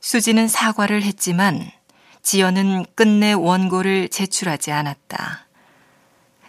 수지는 0.00 0.46
사과를 0.46 1.02
했지만 1.02 1.70
지연은 2.22 2.86
끝내 2.94 3.32
원고를 3.32 4.08
제출하지 4.08 4.70
않았다. 4.70 5.46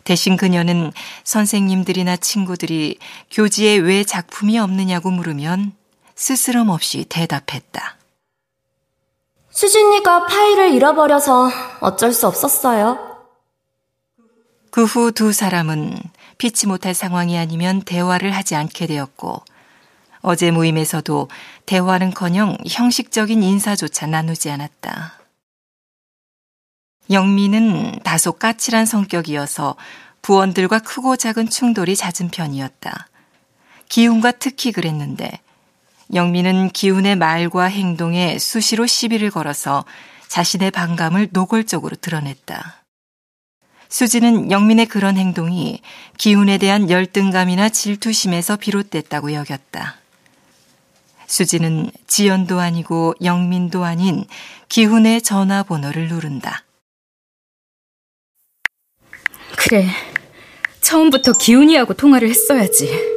대신 0.03 0.37
그녀는 0.37 0.91
선생님들이나 1.23 2.17
친구들이 2.17 2.99
교지에 3.31 3.77
왜 3.77 4.03
작품이 4.03 4.59
없느냐고 4.59 5.09
물으면 5.09 5.73
스스럼 6.13 6.69
없이 6.69 7.05
대답했다. 7.09 7.97
수진이가 9.55 10.25
파일을 10.25 10.71
잃어버려서 10.73 11.49
어쩔 11.79 12.11
수 12.11 12.27
없었어요. 12.27 13.15
그 14.69 14.83
후 14.83 15.13
두 15.13 15.31
사람은 15.31 15.97
피치 16.37 16.67
못할 16.67 16.93
상황이 16.93 17.37
아니면 17.37 17.81
대화를 17.81 18.31
하지 18.31 18.55
않게 18.55 18.87
되었고 18.87 19.41
어제 20.19 20.51
모임에서도 20.51 21.29
대화는커녕 21.65 22.57
형식적인 22.67 23.41
인사조차 23.41 24.07
나누지 24.07 24.49
않았다. 24.49 25.19
영미는 27.09 27.99
다소 28.03 28.33
까칠한 28.33 28.85
성격이어서 28.85 29.77
부원들과 30.21 30.79
크고 30.79 31.15
작은 31.15 31.49
충돌이 31.49 31.95
잦은 31.95 32.29
편이었다. 32.29 33.07
기훈과 33.87 34.31
특히 34.31 34.73
그랬는데 34.73 35.39
영미는 36.13 36.69
기훈의 36.69 37.15
말과 37.15 37.65
행동에 37.65 38.37
수시로 38.37 38.85
시비를 38.85 39.31
걸어서 39.31 39.85
자신의 40.27 40.71
반감을 40.71 41.29
노골적으로 41.31 41.95
드러냈다. 41.95 42.83
수지는 43.89 44.51
영민의 44.51 44.87
그런 44.87 45.17
행동이 45.17 45.81
기훈에 46.17 46.57
대한 46.57 46.89
열등감이나 46.89 47.69
질투심에서 47.69 48.57
비롯됐다고 48.57 49.33
여겼다. 49.33 49.97
수지는 51.27 51.89
지연도 52.07 52.59
아니고 52.59 53.15
영민도 53.23 53.83
아닌 53.83 54.25
기훈의 54.69 55.21
전화번호를 55.21 56.09
누른다. 56.09 56.63
그래. 59.55 59.87
처음부터 60.81 61.33
기훈이하고 61.33 61.93
통화를 61.95 62.29
했어야지. 62.29 63.14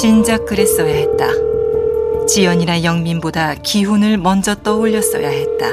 진작 0.00 0.46
그랬어야 0.46 0.94
했다. 0.94 1.26
지연이나 2.28 2.84
영민보다 2.84 3.56
기훈을 3.56 4.16
먼저 4.16 4.54
떠올렸어야 4.54 5.28
했다. 5.28 5.72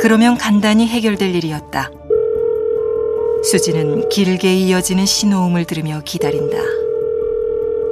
그러면 0.00 0.36
간단히 0.36 0.88
해결될 0.88 1.36
일이었다. 1.36 1.92
수지는 3.44 4.08
길게 4.08 4.52
이어지는 4.56 5.06
신호음을 5.06 5.64
들으며 5.64 6.00
기다린다. 6.04 6.58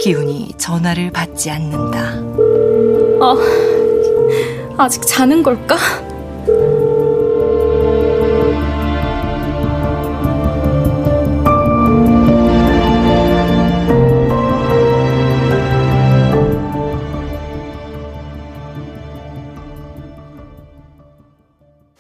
기훈이 0.01 0.55
전화를 0.59 1.13
받지 1.13 1.51
않는다. 1.51 2.17
어, 3.25 3.39
아직 4.77 5.03
자는 5.07 5.45
걸까? 5.45 5.77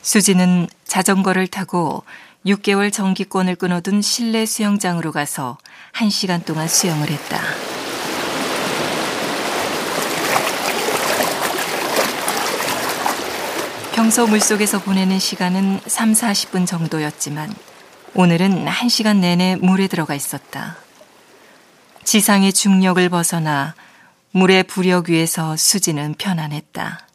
수지는 0.08 0.66
자전거를 0.86 1.48
타고 1.48 2.02
6개월 2.46 2.90
정기권을 2.90 3.56
끊어둔 3.56 4.00
실내 4.00 4.46
수영장으로 4.46 5.12
가서 5.12 5.58
1시간 5.92 6.46
동안 6.46 6.66
수영을 6.66 7.10
했다. 7.10 7.42
평소 13.92 14.26
물속에서 14.26 14.80
보내는 14.80 15.18
시간은 15.18 15.80
3, 15.86 16.14
40분 16.14 16.66
정도였지만 16.66 17.54
오늘은 18.14 18.64
1시간 18.64 19.18
내내 19.18 19.56
물에 19.56 19.88
들어가 19.88 20.14
있었다. 20.14 20.78
지상의 22.04 22.54
중력을 22.54 23.06
벗어나 23.10 23.74
물의 24.30 24.62
부력 24.62 25.10
위에서 25.10 25.54
수지는 25.58 26.14
편안했다. 26.16 27.07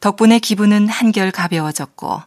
덕분에 0.00 0.38
기분은 0.38 0.88
한결 0.88 1.30
가벼워졌고 1.32 2.22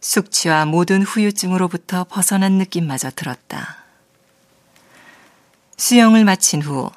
숙취와 0.00 0.66
모든 0.66 1.02
후유증으로부터 1.02 2.04
벗어난 2.04 2.52
느낌마저 2.52 3.10
들었다. 3.10 3.78
수영을 5.76 6.24
마친 6.24 6.62
후 6.62 6.90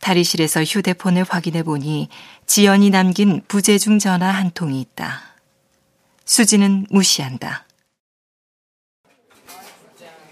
탈의실에서 0.00 0.62
휴대폰을 0.64 1.24
확인해 1.28 1.62
보니 1.62 2.08
지연이 2.46 2.90
남긴 2.90 3.42
부재중 3.48 3.98
전화 3.98 4.30
한 4.30 4.50
통이 4.50 4.80
있다. 4.80 5.22
수지는 6.26 6.86
무시한다. 6.90 7.64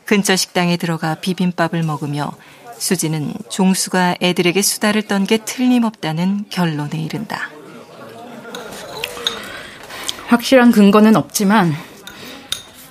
근처 0.05 0.37
식당에 0.37 0.77
들어가 0.77 1.15
비빔밥을 1.15 1.83
먹으며 1.83 2.33
수지는 2.77 3.33
종수가 3.49 4.17
애들에게 4.21 4.61
수다를 4.61 5.03
떤 5.03 5.25
게 5.25 5.39
틀림없다는 5.39 6.51
결론에 6.51 6.99
이른다. 7.01 7.49
확실한 10.33 10.73
근거는 10.73 11.15
없지만 11.15 11.75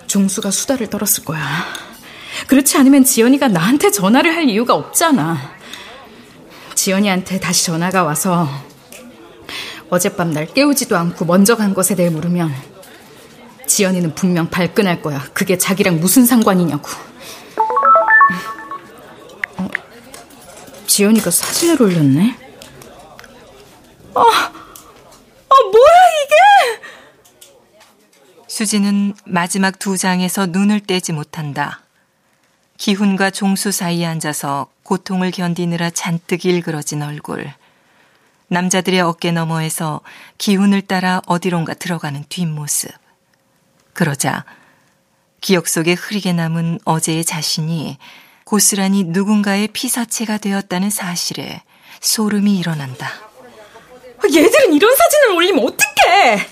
종수가 0.06 0.52
수다를 0.52 0.88
떨었을 0.92 1.26
거야. 1.26 1.42
그렇지 2.46 2.78
않으면 2.78 3.04
지연이가 3.04 3.48
나한테 3.48 3.90
전화를 3.90 4.36
할 4.36 4.48
이유가 4.48 4.76
없잖아. 4.76 5.40
지연이한테 6.76 7.40
다시 7.40 7.66
전화가 7.66 8.04
와서 8.04 8.48
어젯밤 9.90 10.32
날 10.32 10.46
깨우지도 10.46 10.96
않고 10.96 11.26
먼저 11.26 11.56
간 11.56 11.74
것에 11.74 11.96
대해 11.96 12.12
물으면 12.12 12.54
지연이는 13.66 14.14
분명 14.14 14.48
발끈할 14.52 15.02
거야. 15.02 15.26
그게 15.34 15.58
자기랑 15.58 16.00
무슨 16.00 16.28
상관이냐고. 16.28 16.90
어, 19.58 19.68
지연이가 20.86 21.32
사진을 21.32 21.82
올렸네. 21.82 22.38
아, 24.14 24.22
아 24.22 25.56
뭐야? 25.72 26.01
수지는 28.52 29.14
마지막 29.24 29.80
두 29.80 29.98
장에서 29.98 30.46
눈을 30.46 30.82
떼지 30.82 31.14
못한다. 31.14 31.80
기훈과 32.76 33.30
종수 33.30 33.72
사이에 33.72 34.06
앉아서 34.06 34.68
고통을 34.84 35.32
견디느라 35.32 35.92
잔뜩 35.92 36.44
일그러진 36.44 37.02
얼굴. 37.02 37.50
남자들의 38.50 39.00
어깨 39.00 39.32
너머에서 39.32 40.02
기훈을 40.38 40.82
따라 40.82 41.22
어디론가 41.28 41.76
들어가는 41.76 42.26
뒷모습. 42.28 42.92
그러자 43.94 44.44
기억 45.40 45.70
속에 45.70 45.94
흐리게 45.94 46.34
남은 46.34 46.80
어제의 46.84 47.24
자신이 47.24 48.00
고스란히 48.44 49.06
누군가의 49.06 49.70
피사체가 49.70 50.40
되었다는 50.40 50.90
사실에 50.90 51.64
소름이 52.02 52.60
일어난다. 52.60 53.14
얘들은 54.26 54.74
이런 54.74 54.94
사진을 54.94 55.36
올리면 55.38 55.64
어떡해! 55.64 56.50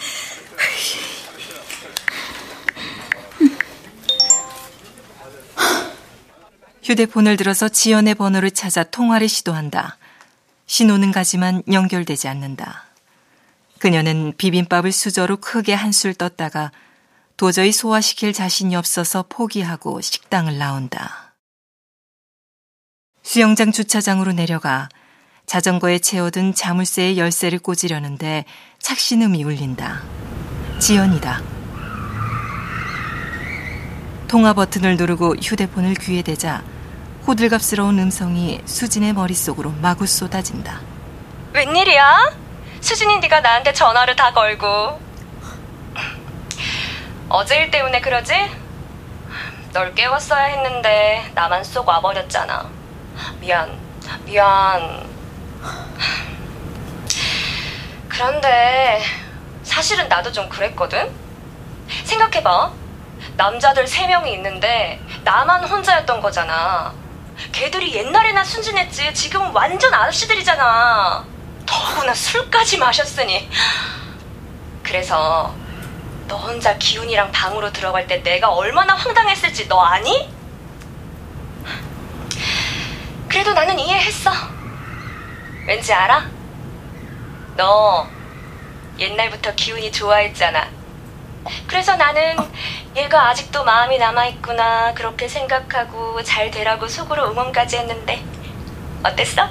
휴대폰을 6.90 7.38
들어서 7.38 7.70
지연의 7.70 8.16
번호를 8.16 8.50
찾아 8.50 8.84
통화를 8.84 9.30
시도한다. 9.30 9.98
신호는 10.66 11.12
가지만 11.12 11.62
연결되지 11.72 12.28
않는다. 12.28 12.86
그녀는 13.78 14.34
비빔밥을 14.36 14.92
수저로 14.92 15.38
크게 15.38 15.76
한술 15.76 16.16
떴다가 16.16 16.72
도저히 17.38 17.72
소화시킬 17.72 18.34
자신이 18.34 18.76
없어서 18.76 19.24
포기하고 19.30 20.02
식당을 20.02 20.58
나온다. 20.58 21.36
수영장 23.22 23.72
주차장으로 23.72 24.34
내려가 24.34 24.90
자전거에 25.46 26.00
채워둔 26.00 26.56
자물쇠의 26.56 27.20
열쇠를 27.20 27.60
꽂으려는데 27.60 28.46
착신음이 28.80 29.44
울린다. 29.44 30.02
지연이다. 30.80 31.44
통화 34.28 34.54
버튼을 34.54 34.98
누르고 34.98 35.36
휴대폰을 35.36 35.94
귀에 35.94 36.24
대자 36.24 36.64
호들갑스러운 37.30 38.00
음성이 38.00 38.60
수진의 38.66 39.14
머릿속으로 39.14 39.70
마구 39.70 40.08
쏟아진다. 40.08 40.82
웬일이야? 41.54 42.32
수진이 42.82 43.20
네가 43.20 43.42
나한테 43.42 43.72
전화를 43.72 44.16
다 44.16 44.34
걸고. 44.34 45.00
어제 47.30 47.58
일 47.58 47.70
때문에 47.70 48.02
그러지? 48.02 48.34
널 49.74 49.94
깨웠어야 49.94 50.46
했는데 50.46 51.32
나만 51.36 51.64
쏙 51.64 51.88
와버렸잖아. 51.88 52.68
미안, 53.40 53.78
미안. 54.26 55.08
그런데 58.08 59.04
사실은 59.62 60.10
나도 60.10 60.32
좀 60.32 60.50
그랬거든? 60.50 61.12
생각해봐. 62.06 62.72
남자들 63.38 63.86
세 63.86 64.08
명이 64.08 64.34
있는데 64.34 65.00
나만 65.24 65.66
혼자였던 65.66 66.22
거잖아. 66.22 66.92
걔들이 67.52 67.94
옛날에나 67.96 68.44
순진했지. 68.44 69.14
지금은 69.14 69.52
완전 69.52 69.94
아저씨들이잖아. 69.94 71.26
더구나 71.66 72.14
술까지 72.14 72.78
마셨으니. 72.78 73.50
그래서 74.84 75.54
너 76.28 76.38
혼자 76.38 76.78
기훈이랑 76.78 77.32
방으로 77.32 77.72
들어갈 77.72 78.08
때 78.08 78.22
내가 78.22 78.50
얼마나 78.50 78.96
황당했을지 78.96 79.68
너 79.68 79.80
아니? 79.82 80.30
그래도 83.28 83.54
나는 83.54 83.78
이해했어. 83.80 84.32
왠지 85.68 85.94
알아? 85.94 86.28
너 87.56 88.08
옛날부터 88.98 89.54
기훈이 89.56 89.92
좋아했잖아. 89.92 90.79
그래서 91.68 91.96
나는 91.96 92.36
얘가 92.96 93.30
아직도 93.30 93.64
마음이 93.64 93.98
남아있구나 93.98 94.94
그렇게 94.94 95.28
생각하고 95.28 96.22
잘 96.24 96.52
되라고 96.52 96.88
속으로 96.88 97.32
응원까지 97.32 97.78
했는데 97.78 98.24
어땠어? 99.04 99.48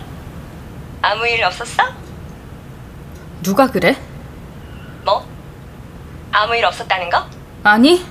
아무 1.03 1.27
일 1.27 1.43
없었어? 1.45 1.83
누가 3.43 3.67
그래? 3.69 3.97
뭐? 5.05 5.27
아무 6.33 6.55
일 6.57 6.65
없었다는 6.67 7.09
거? 7.09 7.25
아니, 7.63 8.05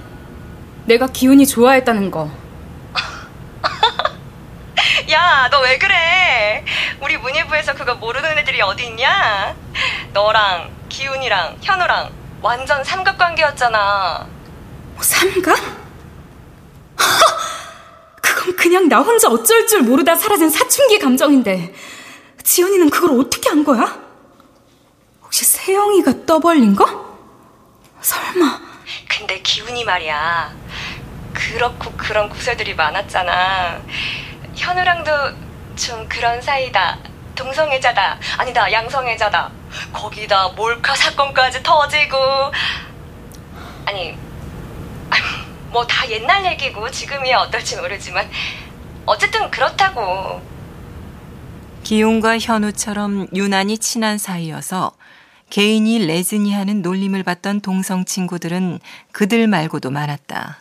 내가 0.86 1.06
기훈이 1.08 1.46
좋아했다는 1.46 2.10
거. 2.12 2.30
야, 5.12 5.48
너 5.52 5.60
왜 5.62 5.78
그래? 5.78 6.64
우리 7.02 7.18
문예부에서 7.18 7.76
그거 7.76 7.96
모르는 7.96 8.38
애들이 8.40 8.62
어디 8.62 8.88
있냐? 8.88 9.54
너랑 10.14 10.72
기훈이랑 10.90 11.58
현우랑 11.62 12.10
완전 12.42 12.84
삼각관계였잖아. 12.84 14.28
삼각? 15.00 15.58
그건 18.22 18.56
그냥 18.56 18.90
나 18.90 19.00
혼자 19.00 19.30
어쩔 19.30 19.68
줄 19.68 19.82
모르다 19.82 20.16
사라진 20.16 20.50
사춘기 20.50 21.00
감정인데 21.00 21.74
지연이는 22.44 22.90
그걸 22.90 23.20
어떻게 23.20 23.50
한 23.50 23.64
거야? 23.64 24.00
혹시 25.24 25.46
세영이가 25.46 26.26
떠벌린 26.26 26.76
거? 26.76 27.18
설마 28.02 28.62
근데 29.10 29.42
기훈이 29.42 29.84
말이야. 29.84 30.56
그렇고 31.34 31.92
그런 31.98 32.30
구설들이 32.30 32.74
많았잖아. 32.76 33.82
현우랑도 34.56 35.12
좀 35.76 36.08
그런 36.08 36.42
사이다. 36.42 36.98
동성애자다. 37.36 38.20
아니다, 38.38 38.72
양성애자다. 38.72 39.52
거기다 39.94 40.50
몰카 40.50 40.96
사건까지 40.96 41.64
터지고. 41.64 42.18
아니, 43.86 44.16
뭐 45.72 45.86
다 45.86 46.10
옛날 46.10 46.46
얘기고 46.46 46.90
지금이야 46.92 47.38
어떨지 47.40 47.76
모르지만 47.78 48.30
어쨌든 49.06 49.50
그렇다고. 49.52 50.42
기용과 51.84 52.40
현우처럼 52.40 53.28
유난히 53.34 53.78
친한 53.78 54.18
사이여서 54.18 54.92
개인이 55.50 56.06
레즈니 56.06 56.54
하는 56.54 56.82
놀림을 56.82 57.24
받던 57.24 57.62
동성 57.62 58.04
친구들은 58.04 58.80
그들 59.14 59.48
말고도 59.48 59.92
많았다. 59.92 60.60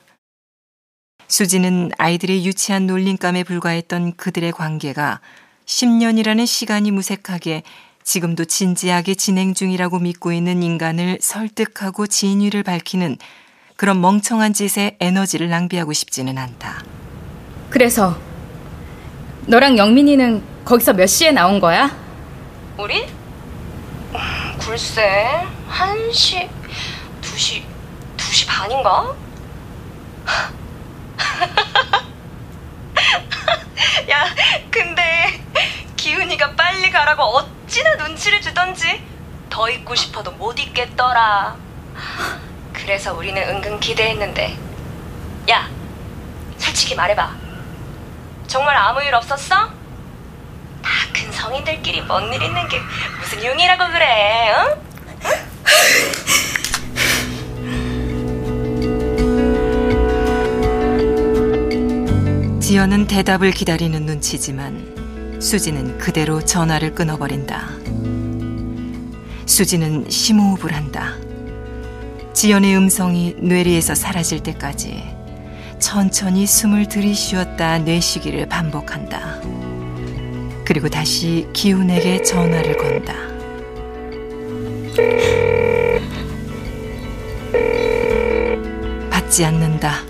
수지는 1.27 1.91
아이들의 1.99 2.47
유치한 2.47 2.87
놀림감에 2.87 3.43
불과했던 3.43 4.15
그들의 4.17 4.53
관계가 4.53 5.21
10년이라는 5.67 6.47
시간이 6.47 6.93
무색하게 6.93 7.65
지금도 8.07 8.45
진지하게 8.45 9.17
진행 9.17 9.53
중이라고 9.53 9.99
믿고 9.99 10.33
있는 10.33 10.63
인간을 10.63 11.19
설득하고 11.21 12.07
진위를 12.07 12.63
밝히는 12.63 13.19
그런 13.75 14.01
멍청한 14.01 14.53
짓에 14.53 14.97
에너지를 15.01 15.49
낭비하고 15.49 15.93
싶지는 15.93 16.39
않다. 16.39 16.85
그래서 17.69 18.17
너랑 19.47 19.77
영민이는 19.77 20.41
거기서 20.65 20.93
몇 20.93 21.09
시에 21.09 21.33
나온 21.33 21.59
거야? 21.59 21.91
우리? 22.79 23.03
음, 23.03 24.19
글쎄, 24.61 25.45
1시, 25.69 26.49
2시, 27.23 27.63
2시 28.17 28.47
반인가? 28.47 29.17
야, 34.11 34.27
근데 34.71 35.41
기훈이가 36.11 36.53
빨리 36.55 36.89
가라고 36.93 37.25
어찌나 37.25 37.97
눈치를 37.97 38.41
주던지 38.41 39.03
더 39.51 39.69
있고 39.71 39.97
싶어도 39.97 40.31
못 40.31 40.57
있겠더라. 40.61 41.57
그래서 42.73 43.13
우리는 43.13 43.43
은근 43.43 43.81
기대했는데. 43.81 44.57
야, 45.51 45.69
솔직히 46.59 46.95
말해봐. 46.95 47.35
정말 48.47 48.77
아무 48.77 49.03
일 49.03 49.17
없었어? 49.17 49.67
다 50.81 50.91
큰 51.13 51.33
성인들끼리 51.33 52.03
뭔 52.03 52.33
일 52.33 52.41
있는 52.41 52.69
게 52.69 52.81
무슨 53.19 53.43
융이라고 53.43 53.87
그래, 53.91 54.55
응? 54.55 54.77
지연은 62.61 63.07
대답을 63.07 63.53
기다리는 63.53 64.05
눈치지만 64.07 64.96
수지는 65.41 65.99
그대로 65.99 66.41
전화를 66.41 66.95
끊어버린다. 66.95 67.71
수지는 69.47 70.09
심호흡을 70.09 70.73
한다. 70.75 71.15
지연의 72.33 72.77
음성이 72.77 73.35
뇌리에서 73.39 73.95
사라질 73.95 74.43
때까지 74.43 75.05
천천히 75.79 76.47
숨을 76.47 76.89
들이쉬었다 76.89 77.79
내쉬기를 77.79 78.47
반복한다. 78.47 79.41
그리고 80.65 80.89
다시 80.89 81.47
기훈에게 81.53 82.23
전화를 82.23 82.77
건다. 82.77 83.15
받지 89.11 89.45
않는다. 89.45 90.01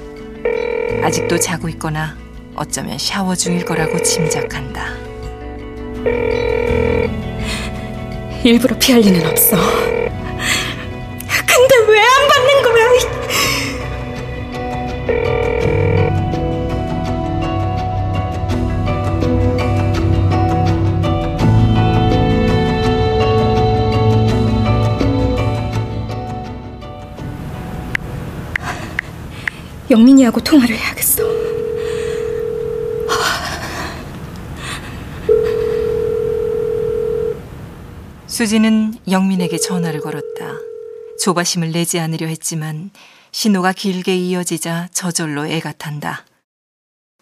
아직도 1.02 1.38
자고 1.38 1.68
있거나 1.70 2.16
어쩌면 2.54 2.96
샤워 2.96 3.34
중일 3.34 3.64
거라고 3.64 4.02
짐작한다. 4.02 5.05
일부러 8.44 8.76
피할 8.78 9.00
리는 9.00 9.26
없어. 9.26 9.56
근데 11.46 11.76
왜 11.88 11.98
안 12.00 12.28
받는 12.28 12.62
거야? 12.62 12.86
영민이하고 29.90 30.40
통화를 30.40 30.76
해야겠어. 30.76 31.25
수지는 38.36 38.92
영민에게 39.10 39.56
전화를 39.56 40.00
걸었다. 40.02 40.44
조바심을 41.22 41.72
내지 41.72 41.98
않으려 41.98 42.26
했지만 42.26 42.90
신호가 43.32 43.72
길게 43.72 44.14
이어지자 44.14 44.88
저절로 44.92 45.46
애가 45.46 45.72
탄다. 45.78 46.26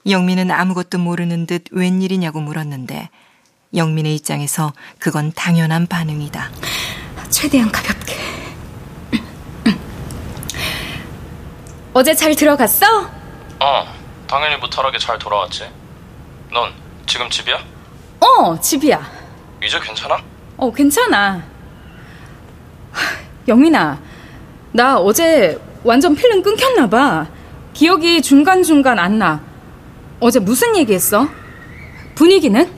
영민은 0.09 0.51
아무것도 0.51 0.99
모르는 0.99 1.47
듯 1.47 1.67
웬일이냐고 1.71 2.41
물었는데 2.41 3.11
영민의 3.77 4.17
입장에서 4.17 4.73
그건 4.99 5.31
당연한 5.37 5.87
반응이다. 5.87 6.51
최대한 7.31 7.71
가볍게. 7.71 8.17
어제 11.93 12.13
잘 12.17 12.35
들어갔어? 12.35 12.87
어, 13.61 13.87
당연히 14.27 14.57
무탈하게 14.57 14.99
잘 14.99 15.17
돌아왔지. 15.21 15.71
넌 16.53 16.73
지금 17.07 17.31
집이야? 17.31 17.65
어, 18.19 18.61
집이야. 18.61 19.13
이제 19.63 19.79
괜찮아? 19.79 20.34
어, 20.57 20.73
괜찮아. 20.73 21.43
영민아, 23.49 24.01
나 24.73 24.99
어제 24.99 25.59
완전 25.83 26.15
필름 26.15 26.43
끊겼나봐. 26.43 27.29
기억이 27.73 28.23
중간중간 28.23 28.99
안 28.99 29.19
나. 29.19 29.43
어제 30.21 30.39
무슨 30.39 30.77
얘기했어? 30.77 31.29
분위기는? 32.15 32.71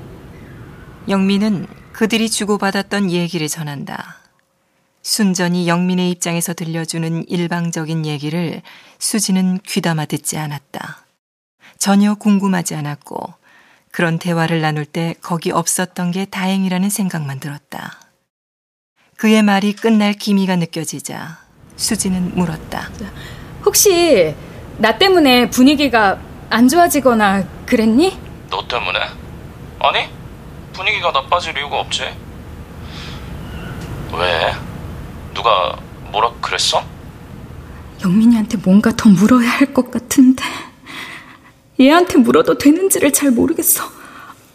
영민은 1.08 1.66
그들이 1.92 2.28
주고받았던 2.28 3.10
얘기를 3.10 3.46
전한다. 3.48 4.16
순전히 5.02 5.68
영민의 5.68 6.10
입장에서 6.10 6.52
들려주는 6.52 7.28
일방적인 7.28 8.06
얘기를 8.06 8.62
수지는 8.98 9.58
귀담아 9.64 10.06
듣지 10.06 10.36
않았다. 10.36 11.04
전혀 11.78 12.14
궁금하지 12.14 12.74
않았고 12.74 13.34
그런 13.96 14.18
대화를 14.18 14.60
나눌 14.60 14.84
때 14.84 15.14
거기 15.22 15.50
없었던 15.50 16.10
게 16.10 16.26
다행이라는 16.26 16.90
생각만 16.90 17.40
들었다. 17.40 17.98
그의 19.16 19.42
말이 19.42 19.72
끝날 19.72 20.12
기미가 20.12 20.56
느껴지자 20.56 21.38
수지는 21.76 22.32
물었다. 22.34 22.90
혹시 23.64 24.34
나 24.76 24.98
때문에 24.98 25.48
분위기가 25.48 26.20
안 26.50 26.68
좋아지거나 26.68 27.44
그랬니? 27.64 28.18
너 28.50 28.68
때문에? 28.68 28.98
아니, 29.80 30.10
분위기가 30.74 31.10
나빠질 31.10 31.56
이유가 31.56 31.80
없지. 31.80 32.02
왜? 34.12 34.52
누가 35.32 35.74
뭐라 36.12 36.32
그랬어? 36.42 36.84
영민이한테 38.04 38.58
뭔가 38.58 38.92
더 38.94 39.08
물어야 39.08 39.48
할 39.48 39.72
것 39.72 39.90
같은데 39.90 40.44
얘한테 41.80 42.18
물어도 42.18 42.58
되는지를 42.58 43.12
잘 43.12 43.30
모르겠어. 43.30 43.84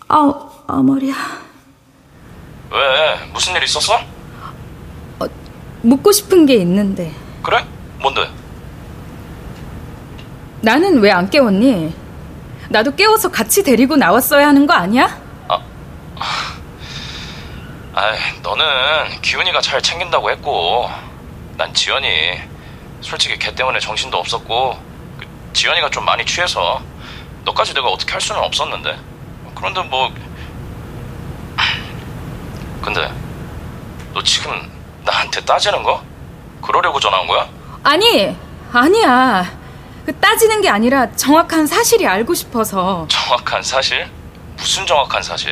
아, 0.07 0.33
아 0.67 0.81
머리야. 0.81 1.13
왜? 2.71 3.29
무슨 3.33 3.55
일 3.55 3.63
있었어? 3.63 3.99
묻고 5.83 6.11
싶은 6.11 6.45
게 6.45 6.55
있는데 6.57 7.11
그래? 7.41 7.65
뭔데? 7.99 8.29
나는 10.61 10.99
왜 10.99 11.09
안 11.11 11.27
깨웠니? 11.27 11.91
나도 12.69 12.95
깨워서 12.95 13.29
같이 13.31 13.63
데리고 13.63 13.95
나왔어야 13.95 14.47
하는 14.47 14.67
거 14.67 14.73
아니야? 14.73 15.19
아이, 17.93 18.17
너는 18.41 18.65
기훈이가 19.21 19.59
잘 19.59 19.81
챙긴다고 19.81 20.31
했고, 20.31 20.89
난 21.57 21.73
지연이 21.73 22.07
솔직히 23.01 23.37
걔 23.37 23.53
때문에 23.53 23.79
정신도 23.79 24.17
없었고, 24.17 24.77
그 25.19 25.25
지연이가 25.53 25.89
좀 25.89 26.05
많이 26.05 26.23
취해서 26.25 26.81
너까지 27.45 27.73
내가 27.73 27.87
어떻게 27.89 28.11
할 28.11 28.21
수는 28.21 28.41
없었는데. 28.41 28.97
그런데 29.55 29.81
뭐, 29.83 30.11
근데 32.81 33.11
너 34.13 34.23
지금 34.23 34.51
나한테 35.05 35.41
따지는 35.41 35.83
거? 35.83 36.01
그러려고 36.61 36.99
전화한 36.99 37.27
거야? 37.27 37.47
아니, 37.83 38.35
아니야. 38.71 39.59
그 40.05 40.13
따지는 40.15 40.61
게 40.61 40.69
아니라 40.69 41.11
정확한 41.15 41.67
사실이 41.67 42.07
알고 42.07 42.33
싶어서. 42.33 43.05
정확한 43.07 43.61
사실? 43.61 44.07
무슨 44.57 44.85
정확한 44.85 45.21
사실? 45.21 45.51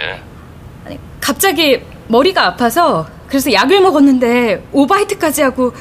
아니, 0.86 1.00
갑자기 1.22 1.84
머리가 2.08 2.46
아파서 2.48 3.08
그래서 3.28 3.54
약을 3.54 3.82
먹었는데 3.82 4.68
오바이트까지 4.72 5.44
하고 5.44 5.76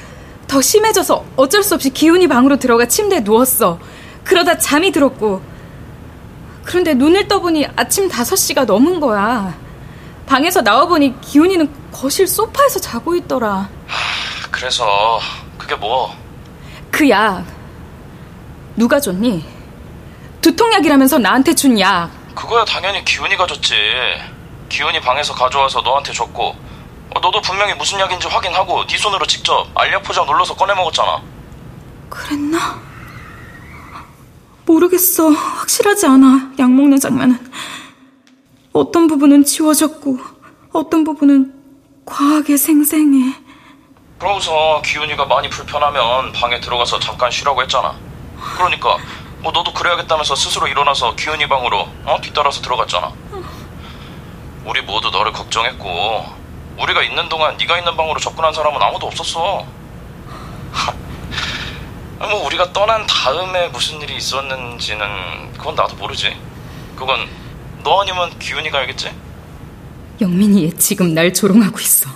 더 0.47 0.61
심해져서 0.61 1.25
어쩔 1.37 1.63
수 1.63 1.75
없이 1.75 1.91
기훈이 1.91 2.27
방으로 2.29 2.57
들어가 2.59 2.87
침대에 2.87 3.21
누웠어. 3.21 3.79
그러다 4.25 4.59
잠이 4.59 4.93
들었고. 4.93 5.43
그런데 6.69 6.93
눈을 6.93 7.27
떠보니 7.29 7.67
아침 7.77 8.11
5시가 8.11 8.67
넘은 8.67 9.01
거야. 9.01 9.55
방에서 10.27 10.61
나와보니 10.61 11.19
기훈이는 11.23 11.91
거실 11.91 12.27
소파에서 12.27 12.79
자고 12.79 13.17
있더라. 13.17 13.67
그래서 14.51 15.19
그게 15.57 15.75
뭐? 15.77 16.15
그 16.91 17.09
약. 17.09 17.43
누가 18.77 19.01
줬니? 19.01 19.47
두통약이라면서 20.43 21.17
나한테 21.17 21.55
준 21.55 21.81
약. 21.81 22.11
그거야 22.35 22.67
당연히 22.67 23.03
기훈이가 23.03 23.47
줬지. 23.47 23.75
기훈이 24.69 25.01
방에서 25.01 25.33
가져와서 25.35 25.81
너한테 25.81 26.13
줬고, 26.13 26.49
어, 26.49 27.21
너도 27.23 27.41
분명히 27.41 27.73
무슨 27.73 27.99
약인지 27.99 28.29
확인하고 28.29 28.87
네 28.87 28.99
손으로 28.99 29.25
직접 29.25 29.67
알약 29.75 30.03
포장 30.03 30.27
눌러서 30.27 30.55
꺼내 30.55 30.75
먹었잖아. 30.75 31.23
그랬나? 32.11 32.88
모르겠어. 34.69 35.31
확실하지 35.31 36.07
않아. 36.07 36.53
약 36.59 36.71
먹는 36.71 37.01
장면은. 37.01 37.39
어떤 38.73 39.07
부분은 39.07 39.45
지워졌고, 39.45 40.19
어떤 40.73 41.05
부분은 41.05 41.55
과하게 42.05 42.57
생생해. 42.59 43.35
그러고서 44.19 44.83
기훈이가 44.85 45.25
많이 45.25 45.49
불편하면 45.49 46.33
방에 46.33 46.61
들어가서 46.61 47.01
잠깐 47.01 47.31
쉬라고 47.31 47.63
했잖아. 47.63 47.95
그러니까 48.57 48.99
뭐 49.41 49.53
너도 49.53 49.73
그래야겠다면서 49.73 50.35
스스로 50.35 50.67
일어나서 50.67 51.15
기훈이 51.15 51.49
방으로 51.49 51.89
어? 52.05 52.21
뒤따라서 52.21 52.61
들어갔잖아. 52.61 53.13
우리 54.65 54.83
모두 54.83 55.11
너를 55.11 55.33
걱정했고 55.33 56.25
우리가 56.81 57.03
있는 57.03 57.29
동안 57.29 57.57
네가 57.57 57.79
있는 57.79 57.97
방으로 57.97 58.19
접근한 58.19 58.53
사람은 58.53 58.83
아무도 58.83 59.07
없었어. 59.07 59.65
뭐 62.19 62.45
우리가 62.47 62.73
떠난 62.73 63.07
다음에 63.07 63.69
무슨 63.69 64.01
일이 64.03 64.17
있었는지는 64.17 65.53
그건 65.53 65.75
나도 65.75 65.97
모르지. 65.97 66.37
그건 66.97 67.29
너 67.85 68.01
아니면 68.03 68.37
기훈이가 68.39 68.79
알겠지? 68.79 69.11
영민이 70.21 70.65
얘 70.65 70.71
지금 70.71 71.15
날 71.15 71.33
조롱하고 71.33 71.79
있어. 71.79 72.11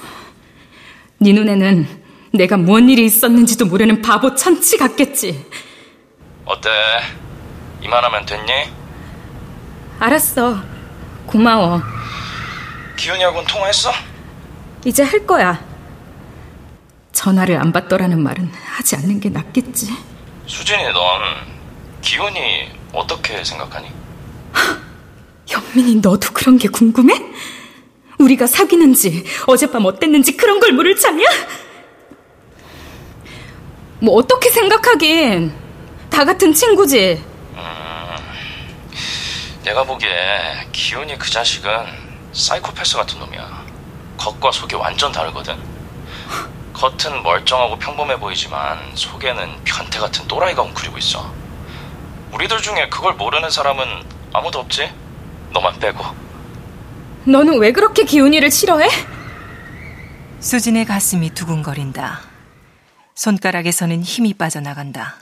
네 1.18 1.32
눈에는 1.32 2.02
내가 2.32 2.56
뭔 2.56 2.88
일이 2.90 3.04
있었는지도 3.04 3.66
모르는 3.66 4.02
바보 4.02 4.34
천치 4.34 4.76
같겠지. 4.76 5.46
어때? 6.44 6.68
이만하면 7.80 8.26
됐니? 8.26 8.52
알았어. 10.00 10.60
고마워. 11.26 11.80
기훈이하고는 12.96 13.46
통화했어? 13.46 13.92
이제 14.84 15.04
할 15.04 15.24
거야. 15.24 15.64
전화를 17.12 17.56
안 17.56 17.72
받더라는 17.72 18.22
말은 18.22 18.50
하지 18.52 18.96
않는 18.96 19.20
게 19.20 19.28
낫겠지. 19.28 19.90
수진이 20.46 20.82
넌 20.84 21.22
기훈이 22.00 22.68
어떻게 22.92 23.42
생각하니? 23.44 23.88
영민이 25.50 25.96
너도 25.96 26.32
그런 26.32 26.58
게 26.58 26.68
궁금해? 26.68 27.14
우리가 28.18 28.46
사귀는지 28.46 29.24
어젯밤 29.46 29.84
어땠는지 29.84 30.36
그런 30.36 30.60
걸 30.60 30.72
물을 30.72 30.96
참이야? 30.96 31.28
뭐 34.00 34.14
어떻게 34.16 34.50
생각하긴 34.50 35.52
다 36.10 36.24
같은 36.24 36.52
친구지. 36.52 37.22
내가 39.64 39.84
보기에 39.84 40.66
기훈이 40.72 41.16
그 41.18 41.30
자식은 41.30 41.70
사이코패스 42.32 42.96
같은 42.96 43.18
놈이야. 43.20 43.64
겉과 44.16 44.50
속이 44.50 44.74
완전 44.74 45.12
다르거든. 45.12 45.56
겉은 46.72 47.22
멀쩡하고 47.22 47.78
평범해 47.78 48.18
보이지만 48.18 48.78
속에는 48.94 49.64
변태 49.64 49.98
같은 49.98 50.26
또라이가 50.26 50.62
웅크리고 50.62 50.98
있어. 50.98 51.32
우리들 52.32 52.60
중에 52.62 52.88
그걸 52.88 53.14
모르는 53.14 53.50
사람은 53.50 53.84
아무도 54.32 54.60
없지? 54.60 54.90
너만 55.52 55.78
빼고. 55.78 56.04
너는 57.24 57.58
왜 57.58 57.72
그렇게 57.72 58.04
기훈이를 58.04 58.50
싫어해? 58.50 58.88
수진의 60.40 60.86
가슴이 60.86 61.30
두근거린다. 61.30 62.20
손가락에서는 63.14 64.02
힘이 64.02 64.34
빠져나간다. 64.34 65.16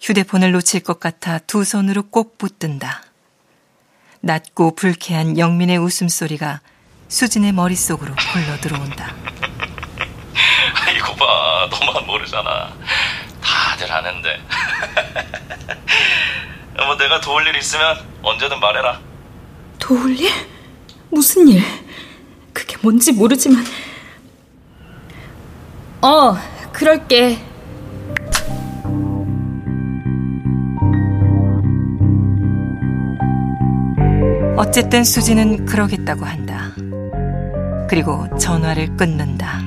휴대폰을 0.00 0.52
놓칠 0.52 0.80
것 0.80 1.00
같아 1.00 1.38
두 1.38 1.64
손으로 1.64 2.04
꼭 2.04 2.38
붙든다. 2.38 3.02
낮고 4.20 4.74
불쾌한 4.74 5.38
영민의 5.38 5.78
웃음소리가 5.78 6.60
수진의 7.08 7.52
머릿속으로 7.52 8.14
굴러 8.32 8.60
들어온다. 8.60 9.14
봐, 11.18 11.68
너만 11.70 12.06
모르잖아. 12.06 12.72
다들 13.42 13.90
아는데. 13.92 14.40
뭐 16.86 16.96
내가 16.96 17.20
도울 17.20 17.46
일 17.46 17.56
있으면 17.56 17.98
언제든 18.22 18.60
말해라. 18.60 19.00
도울 19.78 20.18
일? 20.18 20.30
무슨 21.10 21.48
일? 21.48 21.62
그게 22.52 22.76
뭔지 22.80 23.12
모르지만. 23.12 23.64
어, 26.02 26.36
그럴게. 26.72 27.38
어쨌든 34.56 35.04
수지는 35.04 35.66
그러겠다고 35.66 36.24
한다. 36.24 36.72
그리고 37.88 38.26
전화를 38.38 38.96
끊는다. 38.96 39.60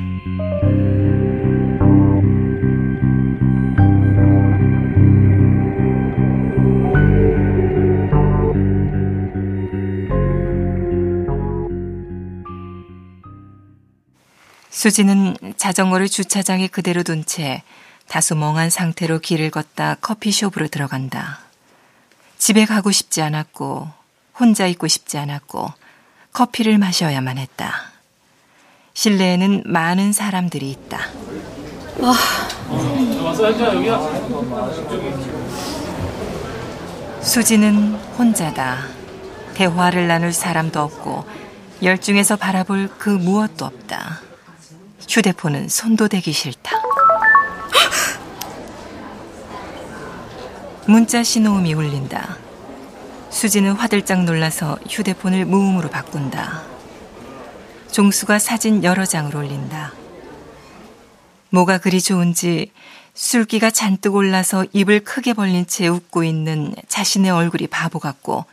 수지는 14.82 15.36
자전거를 15.58 16.10
주차장에 16.10 16.66
그대로 16.66 17.04
둔 17.04 17.24
채 17.24 17.62
다소 18.08 18.34
멍한 18.34 18.72
상태로 18.72 19.20
길을 19.20 19.52
걷다 19.52 19.98
커피숍으로 20.02 20.70
들어간다. 20.70 21.38
집에 22.40 22.66
가고 22.66 22.90
싶지 22.90 23.22
않았고 23.22 23.88
혼자 24.40 24.66
있고 24.66 24.88
싶지 24.88 25.20
않았고 25.20 25.72
커피를 26.34 26.80
마셔야만 26.80 27.38
했다. 27.38 27.92
실내에는 28.96 29.62
많은 29.68 30.14
사람들이 30.14 30.72
있다. 30.72 30.98
수지는 37.22 37.94
혼자다. 38.18 38.88
대화를 39.54 40.08
나눌 40.08 40.34
사람도 40.34 40.82
없고 40.82 41.24
열중해서 41.84 42.38
바라볼 42.38 42.90
그 42.98 43.12
무엇도 43.12 43.66
없다. 43.66 44.31
휴대폰은 45.12 45.68
손도 45.68 46.08
대기 46.08 46.32
싫다. 46.32 46.72
문자 50.88 51.22
신호음이 51.22 51.74
울린다. 51.74 52.38
수지는 53.30 53.74
화들짝 53.74 54.24
놀라서 54.24 54.80
휴대폰을 54.90 55.44
무음으로 55.44 55.90
바꾼다. 55.90 56.64
종수가 57.92 58.40
사진 58.40 58.86
여러 58.86 59.06
장을 59.06 59.36
올린다. 59.36 59.92
뭐가 61.50 61.80
그리 61.80 62.02
좋은지 62.02 62.72
술기가 63.14 63.70
잔뜩 63.70 64.16
올라서 64.16 64.66
입을 64.72 65.02
크게 65.02 65.34
벌린 65.34 65.68
채 65.68 65.90
웃고 65.90 66.24
있는 66.24 66.74
자신의 66.88 67.32
얼굴이 67.32 67.68
바보 67.68 68.00
같고 68.00 68.46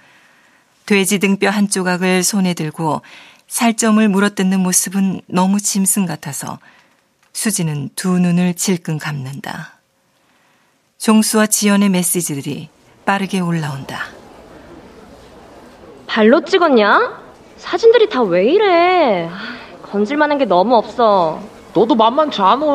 돼지 0.87 1.21
등뼈 1.21 1.51
한 1.51 1.71
조각을 1.71 2.25
손에 2.25 2.55
들고 2.55 3.03
살점을 3.49 4.07
물어뜯는 4.09 4.61
모습은 4.61 5.23
너무 5.27 5.59
짐승 5.61 6.07
같아서 6.07 6.59
수지는 7.33 7.89
두 7.97 8.19
눈을 8.19 8.55
질끈 8.55 8.99
감는다. 8.99 9.79
종수와 10.99 11.47
지연의 11.47 11.89
메시지들이 11.89 12.69
빠르게 13.05 13.41
올라온다. 13.41 14.01
발로 16.07 16.45
찍었냐? 16.45 17.23
사진들이 17.57 18.09
다 18.09 18.23
왜 18.23 18.45
이래? 18.53 19.31
건질만한 19.91 20.39
게 20.39 20.45
너무 20.45 20.77
없어. 20.77 21.41
너도 21.75 21.95
만만치 21.95 22.41
않아. 22.43 22.67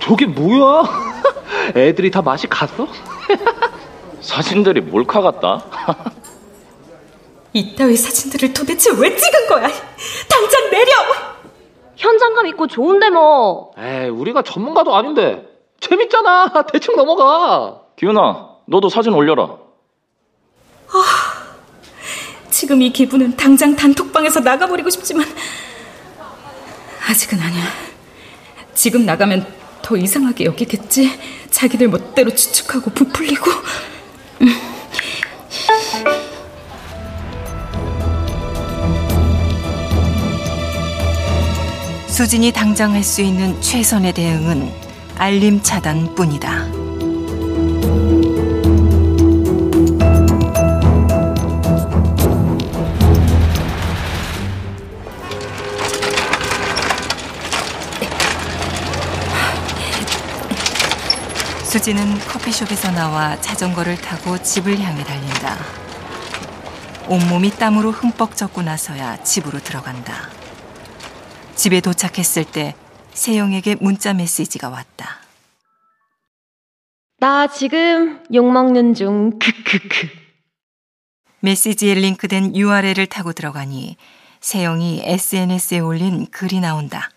저게 0.00 0.26
뭐야? 0.26 0.84
애들이 1.76 2.10
다 2.10 2.22
맛이 2.22 2.46
갔어? 2.46 2.86
사진들이 4.22 4.80
몰카 4.80 5.20
같다. 5.20 5.64
이따위 7.52 7.96
사진들을 7.96 8.52
도대체 8.52 8.90
왜 8.96 9.16
찍은 9.16 9.46
거야? 9.48 9.68
당장 10.28 10.70
내려! 10.70 10.92
현장감 11.96 12.46
있고 12.48 12.66
좋은데 12.66 13.10
뭐. 13.10 13.72
에이, 13.78 14.08
우리가 14.08 14.42
전문가도 14.42 14.94
아닌데. 14.94 15.44
재밌잖아. 15.80 16.64
대충 16.72 16.96
넘어가. 16.96 17.82
기훈아, 17.96 18.48
너도 18.66 18.88
사진 18.88 19.14
올려라. 19.14 19.56
지금 22.50 22.82
이 22.82 22.90
기분은 22.90 23.36
당장 23.36 23.76
단톡방에서 23.76 24.40
나가버리고 24.40 24.90
싶지만 24.90 25.26
아직은 27.08 27.38
아니야. 27.40 27.64
지금 28.74 29.06
나가면 29.06 29.46
더 29.82 29.96
이상하게 29.96 30.44
여기겠지. 30.44 31.18
자기들 31.50 31.88
멋대로 31.88 32.30
추측하고 32.30 32.90
부풀리고. 32.90 33.50
수진이 42.18 42.50
당장 42.50 42.94
할 42.94 43.04
수 43.04 43.22
있는 43.22 43.62
최선의 43.62 44.12
대응은 44.12 44.72
알림 45.18 45.62
차단뿐이다. 45.62 46.64
수지는 61.62 62.18
커피숍에서 62.18 62.90
나와 62.90 63.40
자전거를 63.40 63.96
타고 64.00 64.42
집을 64.42 64.80
향해 64.80 65.04
달린다. 65.04 65.56
온몸이 67.06 67.50
땀으로 67.50 67.92
흠뻑 67.92 68.34
젖고 68.34 68.62
나서야 68.62 69.22
집으로 69.22 69.60
들어간다. 69.60 70.30
집에 71.58 71.80
도착했을 71.80 72.44
때 72.44 72.76
세영에게 73.14 73.78
문자 73.80 74.14
메시지가 74.14 74.68
왔다. 74.68 75.18
나 77.18 77.48
지금 77.48 78.22
욕 78.32 78.48
먹는 78.48 78.94
중. 78.94 79.40
크크크. 79.40 80.06
메시지에 81.40 81.94
링크된 81.94 82.54
URL을 82.54 83.06
타고 83.06 83.32
들어가니 83.32 83.96
세영이 84.38 85.02
SNS에 85.02 85.80
올린 85.80 86.26
글이 86.30 86.60
나온다. 86.60 87.10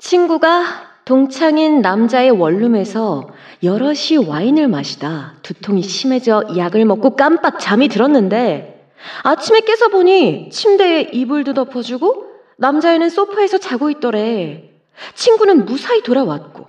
친구가 0.00 0.64
동창인 1.04 1.82
남자의 1.82 2.32
원룸에서 2.32 3.28
여럿이 3.62 4.26
와인을 4.26 4.66
마시다 4.66 5.34
두통이 5.42 5.84
심해져 5.84 6.42
약을 6.56 6.84
먹고 6.84 7.14
깜빡 7.14 7.60
잠이 7.60 7.86
들었는데 7.86 8.90
아침에 9.22 9.60
깨서 9.60 9.86
보니 9.86 10.50
침대에 10.50 11.10
이불도 11.12 11.54
덮어주고 11.54 12.31
남자애는 12.56 13.10
소파에서 13.10 13.58
자고 13.58 13.90
있더래. 13.90 14.70
친구는 15.14 15.64
무사히 15.64 16.02
돌아왔고 16.02 16.66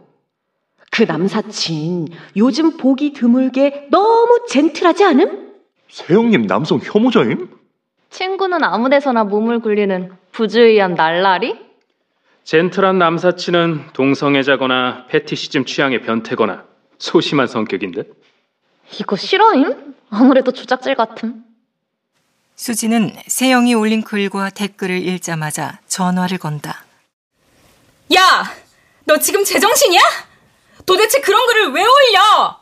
그 0.91 1.03
남사친 1.03 2.07
요즘 2.37 2.77
보기 2.77 3.13
드물게 3.13 3.87
너무 3.91 4.45
젠틀하지 4.47 5.03
않음? 5.05 5.53
세영님 5.89 6.47
남성 6.47 6.79
혐오자임? 6.81 7.49
친구는 8.09 8.63
아무 8.63 8.89
데서나 8.89 9.23
몸을 9.23 9.59
굴리는 9.59 10.11
부주의한 10.31 10.93
날라리? 10.95 11.59
젠틀한 12.43 12.97
남사친은 12.99 13.87
동성애자거나 13.93 15.07
패티시즘 15.07 15.65
취향의 15.65 16.01
변태거나 16.01 16.65
소심한 16.97 17.47
성격인 17.47 17.91
듯? 17.91 18.21
이거 18.99 19.15
실화임? 19.15 19.95
아무래도 20.09 20.51
조작질 20.51 20.95
같음. 20.95 21.43
수지는 22.67 23.13
세영이 23.27 23.73
올린 23.73 24.01
글과 24.05 24.49
댓글을 24.49 25.05
읽자마자 25.05 25.79
전화를 25.89 26.37
건다. 26.37 26.85
야! 28.15 28.55
너 29.03 29.17
지금 29.19 29.43
제정신이야? 29.43 30.01
도대체 30.85 31.19
그런 31.19 31.45
글을 31.45 31.73
왜 31.73 31.81
올려? 31.81 32.57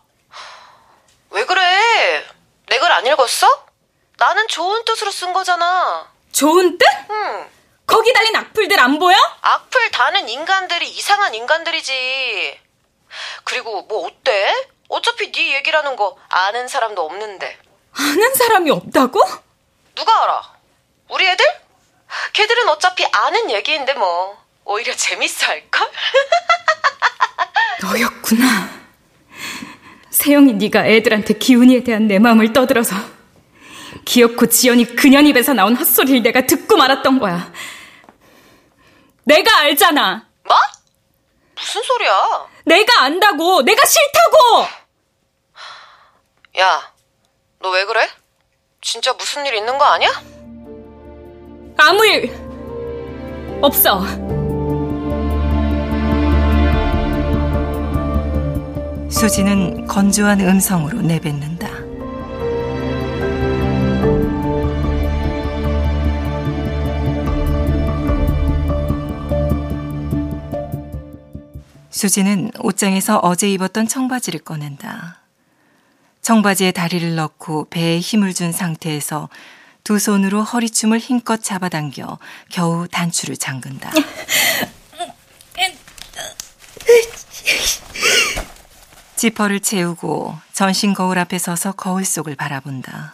왜 1.29 1.45
그래? 1.45 2.25
내 2.67 2.79
글 2.79 2.91
안 2.91 3.05
읽었어? 3.05 3.63
나는 4.17 4.47
좋은 4.47 4.83
뜻으로 4.85 5.11
쓴 5.11 5.33
거잖아. 5.33 6.09
좋은 6.31 6.79
뜻? 6.79 6.85
응. 7.11 7.47
거기 7.85 8.11
달린 8.11 8.35
악플들 8.37 8.79
안 8.79 8.97
보여? 8.97 9.15
악플 9.41 9.91
다는 9.91 10.27
인간들이 10.29 10.89
이상한 10.89 11.35
인간들이지. 11.35 12.59
그리고 13.43 13.83
뭐 13.83 14.07
어때? 14.07 14.67
어차피 14.87 15.31
네 15.31 15.53
얘기라는 15.57 15.95
거 15.95 16.17
아는 16.27 16.67
사람도 16.67 17.05
없는데. 17.05 17.55
아는 17.93 18.33
사람이 18.33 18.71
없다고? 18.71 19.50
누가 19.95 20.23
알아? 20.23 20.53
우리 21.09 21.27
애들? 21.27 21.45
걔들은 22.33 22.67
어차피 22.69 23.05
아는 23.11 23.51
얘기인데 23.51 23.93
뭐. 23.93 24.39
오히려 24.63 24.93
재밌어 24.95 25.47
할걸? 25.47 25.91
너였구나. 27.81 28.69
세영이 30.11 30.53
네가 30.53 30.85
애들한테 30.85 31.33
기훈이에 31.35 31.83
대한 31.83 32.07
내 32.07 32.19
마음을 32.19 32.53
떠들어서 32.53 32.95
기어코 34.05 34.47
지연이 34.47 34.85
그년 34.95 35.25
입에서 35.25 35.53
나온 35.53 35.75
헛소리를 35.75 36.21
내가 36.21 36.45
듣고 36.45 36.77
말았던 36.77 37.19
거야. 37.19 37.51
내가 39.23 39.57
알잖아. 39.59 40.27
뭐? 40.43 40.55
무슨 41.55 41.81
소리야? 41.83 42.47
내가 42.65 43.01
안다고. 43.03 43.63
내가 43.63 43.83
싫다고. 43.85 44.67
야, 46.59 46.93
너 47.59 47.69
왜 47.71 47.85
그래? 47.85 48.07
진짜 48.81 49.13
무슨 49.13 49.45
일 49.45 49.53
있는 49.53 49.77
거 49.77 49.85
아니야? 49.85 50.09
아무 51.77 52.05
일 52.05 52.33
없어. 53.61 54.03
수지는 59.09 59.85
건조한 59.85 60.41
음성으로 60.41 61.01
내뱉는다. 61.01 61.69
수지는 71.91 72.49
옷장에서 72.59 73.19
어제 73.19 73.47
입었던 73.51 73.87
청바지를 73.87 74.39
꺼낸다. 74.39 75.20
청바지에 76.21 76.71
다리를 76.71 77.15
넣고 77.15 77.67
배에 77.69 77.99
힘을 77.99 78.33
준 78.33 78.51
상태에서 78.51 79.29
두 79.83 79.97
손으로 79.97 80.43
허리춤을 80.43 80.99
힘껏 80.99 81.41
잡아당겨 81.41 82.19
겨우 82.49 82.87
단추를 82.87 83.37
잠근다. 83.37 83.91
지퍼를 89.15 89.59
채우고 89.59 90.37
전신 90.53 90.93
거울 90.93 91.19
앞에 91.19 91.37
서서 91.37 91.71
거울 91.73 92.05
속을 92.05 92.35
바라본다. 92.35 93.13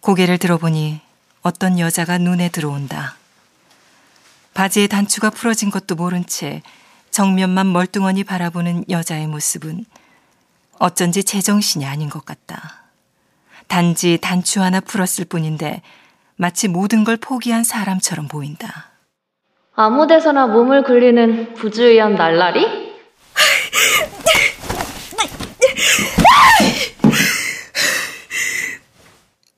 고개를 0.00 0.38
들어보니 0.38 1.00
어떤 1.42 1.78
여자가 1.78 2.18
눈에 2.18 2.48
들어온다. 2.48 3.16
바지의 4.54 4.88
단추가 4.88 5.30
풀어진 5.30 5.70
것도 5.70 5.94
모른 5.94 6.26
채 6.26 6.62
정면만 7.10 7.72
멀뚱하니 7.72 8.24
바라보는 8.24 8.84
여자의 8.90 9.26
모습은 9.26 9.84
어쩐지 10.82 11.22
제정신이 11.22 11.86
아닌 11.86 12.10
것 12.10 12.24
같다. 12.24 12.90
단지 13.68 14.18
단추 14.20 14.60
하나 14.60 14.80
풀었을 14.80 15.24
뿐인데 15.26 15.80
마치 16.34 16.66
모든 16.66 17.04
걸 17.04 17.16
포기한 17.16 17.62
사람처럼 17.62 18.26
보인다. 18.26 18.90
아무 19.76 20.08
데서나 20.08 20.48
몸을 20.48 20.82
굴리는 20.82 21.54
부주의한 21.54 22.16
날라리? 22.16 22.66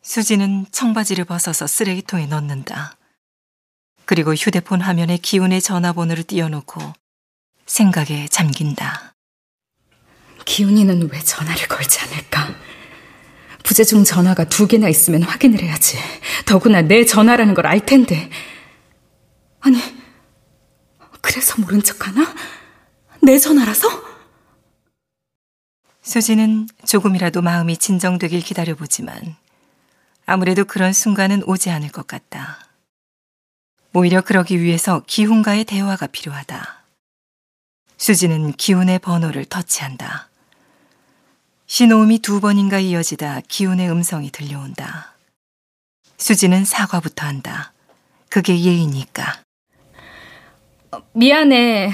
수지는 0.02 0.66
청바지를 0.70 1.24
벗어서 1.24 1.66
쓰레기통에 1.66 2.26
넣는다. 2.26 2.98
그리고 4.04 4.34
휴대폰 4.34 4.82
화면에 4.82 5.16
기훈의 5.16 5.62
전화번호를 5.62 6.24
띄워놓고 6.24 6.82
생각에 7.64 8.28
잠긴다. 8.28 9.13
기훈이는 10.44 11.08
왜 11.10 11.20
전화를 11.20 11.68
걸지 11.68 12.00
않을까? 12.00 12.54
부재중 13.62 14.04
전화가 14.04 14.44
두 14.44 14.66
개나 14.66 14.88
있으면 14.88 15.22
확인을 15.22 15.62
해야지. 15.62 15.96
더구나 16.46 16.82
내 16.82 17.04
전화라는 17.04 17.54
걸 17.54 17.66
알 17.66 17.84
텐데. 17.84 18.30
아니, 19.60 19.78
그래서 21.22 21.60
모른 21.60 21.82
척 21.82 22.06
하나? 22.06 22.34
내 23.22 23.38
전화라서? 23.38 23.88
수지는 26.02 26.68
조금이라도 26.86 27.40
마음이 27.40 27.78
진정되길 27.78 28.42
기다려보지만 28.42 29.36
아무래도 30.26 30.64
그런 30.66 30.92
순간은 30.92 31.42
오지 31.44 31.70
않을 31.70 31.88
것 31.90 32.06
같다. 32.06 32.58
오히려 33.94 34.20
그러기 34.20 34.60
위해서 34.60 35.02
기훈과의 35.06 35.64
대화가 35.64 36.06
필요하다. 36.08 36.84
수지는 37.96 38.52
기훈의 38.52 38.98
번호를 38.98 39.46
터치한다. 39.46 40.28
신호음이 41.66 42.18
두 42.18 42.40
번인가 42.40 42.78
이어지다 42.78 43.40
기훈의 43.48 43.90
음성이 43.90 44.30
들려온다. 44.30 45.14
수지는 46.18 46.64
사과부터 46.64 47.26
한다. 47.26 47.72
그게 48.28 48.58
예의니까. 48.58 49.40
어, 50.92 50.98
미안해. 51.12 51.90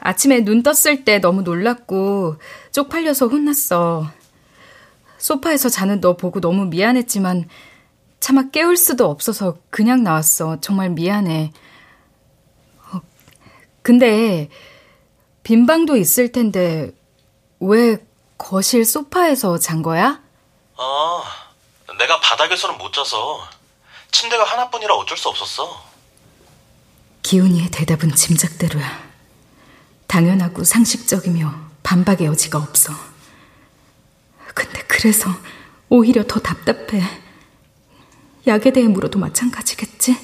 아침에 0.00 0.40
눈 0.44 0.62
떴을 0.62 1.04
때 1.04 1.20
너무 1.20 1.42
놀랐고 1.42 2.36
쪽팔려서 2.72 3.28
혼났어. 3.28 4.10
소파에서 5.18 5.68
자는 5.68 6.00
너 6.00 6.16
보고 6.16 6.40
너무 6.40 6.66
미안했지만 6.66 7.48
차마 8.20 8.50
깨울 8.50 8.76
수도 8.76 9.08
없어서 9.08 9.58
그냥 9.70 10.02
나왔어. 10.02 10.60
정말 10.60 10.90
미안해. 10.90 11.52
어, 12.92 13.00
근데 13.82 14.48
빈 15.42 15.66
방도 15.66 15.96
있을 15.96 16.32
텐데 16.32 16.92
왜 17.64 17.96
거실 18.38 18.84
소파에서 18.84 19.56
잔 19.58 19.82
거야? 19.82 20.20
아, 20.76 21.22
내가 21.96 22.18
바닥에서는 22.18 22.76
못 22.76 22.92
자서 22.92 23.40
침대가 24.10 24.42
하나뿐이라 24.42 24.92
어쩔 24.96 25.16
수 25.16 25.28
없었어. 25.28 25.80
기훈이의 27.22 27.70
대답은 27.70 28.16
짐작대로야. 28.16 29.12
당연하고 30.08 30.64
상식적이며 30.64 31.54
반박의 31.84 32.26
여지가 32.26 32.58
없어. 32.58 32.92
근데 34.54 34.82
그래서 34.88 35.30
오히려 35.88 36.24
더 36.26 36.40
답답해. 36.40 37.00
약에 38.48 38.72
대해 38.72 38.88
물어도 38.88 39.20
마찬가지겠지? 39.20 40.16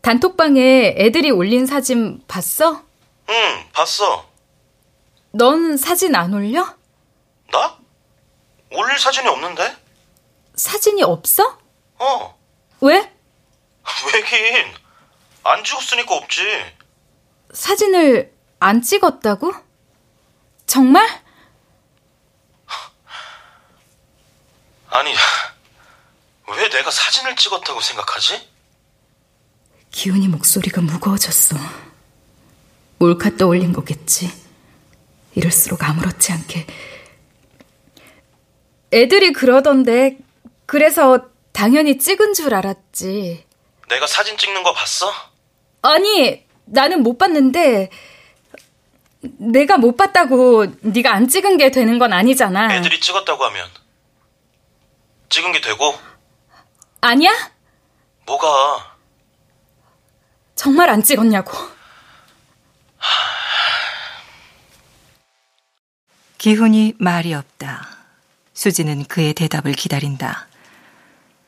단톡방에 0.00 0.94
애들이 0.96 1.30
올린 1.30 1.66
사진 1.66 2.22
봤어? 2.26 2.84
응, 3.28 3.64
봤어. 3.74 4.33
넌 5.36 5.76
사진 5.76 6.14
안 6.14 6.32
올려? 6.32 6.76
나? 7.50 7.76
올릴 8.70 8.96
사진이 8.96 9.26
없는데? 9.28 9.76
사진이 10.54 11.02
없어? 11.02 11.58
어. 11.98 12.38
왜? 12.80 13.12
왜긴? 14.14 14.72
안 15.42 15.64
찍었으니까 15.64 16.14
없지. 16.14 16.42
사진을 17.52 18.32
안 18.60 18.80
찍었다고? 18.80 19.52
정말? 20.68 21.04
아니, 24.90 25.12
왜 26.48 26.68
내가 26.68 26.92
사진을 26.92 27.34
찍었다고 27.34 27.80
생각하지? 27.80 28.48
기훈이 29.90 30.28
목소리가 30.28 30.80
무거워졌어. 30.80 31.56
몰카 32.98 33.30
떠올린 33.36 33.72
거겠지. 33.72 34.43
이럴수록 35.34 35.82
아무렇지 35.82 36.32
않게. 36.32 36.66
애들이 38.92 39.32
그러던데, 39.32 40.18
그래서 40.66 41.26
당연히 41.52 41.98
찍은 41.98 42.34
줄 42.34 42.54
알았지. 42.54 43.44
내가 43.88 44.06
사진 44.06 44.36
찍는 44.36 44.62
거 44.62 44.72
봤어? 44.72 45.12
아니, 45.82 46.46
나는 46.64 47.02
못 47.02 47.18
봤는데, 47.18 47.90
내가 49.38 49.78
못 49.78 49.96
봤다고 49.96 50.66
네가 50.80 51.12
안 51.12 51.28
찍은 51.28 51.56
게 51.56 51.70
되는 51.70 51.98
건 51.98 52.12
아니잖아. 52.12 52.74
애들이 52.74 53.00
찍었다고 53.00 53.42
하면 53.44 53.66
찍은 55.30 55.52
게 55.52 55.60
되고? 55.60 55.98
아니야? 57.00 57.30
뭐가? 58.26 58.96
정말 60.54 60.90
안 60.90 61.02
찍었냐고. 61.02 61.52
기훈이 66.44 66.92
말이 66.98 67.32
없다. 67.32 67.88
수지는 68.52 69.04
그의 69.04 69.32
대답을 69.32 69.72
기다린다. 69.72 70.46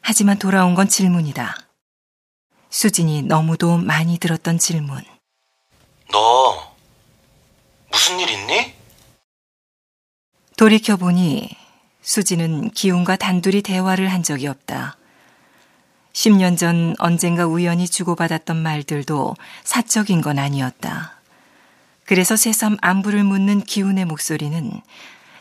하지만 0.00 0.38
돌아온 0.38 0.74
건 0.74 0.88
질문이다. 0.88 1.54
수진이 2.70 3.24
너무도 3.24 3.76
많이 3.76 4.16
들었던 4.16 4.56
질문. 4.56 5.04
너 6.10 6.74
무슨 7.90 8.18
일 8.20 8.30
있니? 8.30 8.72
돌이켜보니 10.56 11.50
수지는 12.00 12.70
기훈과 12.70 13.16
단둘이 13.16 13.60
대화를 13.60 14.10
한 14.10 14.22
적이 14.22 14.46
없다. 14.46 14.96
10년 16.14 16.56
전 16.56 16.94
언젠가 16.98 17.44
우연히 17.46 17.86
주고받았던 17.86 18.56
말들도 18.56 19.36
사적인 19.62 20.22
건 20.22 20.38
아니었다. 20.38 21.15
그래서 22.06 22.36
새삼 22.36 22.76
안부를 22.80 23.24
묻는 23.24 23.60
기훈의 23.60 24.04
목소리는 24.04 24.80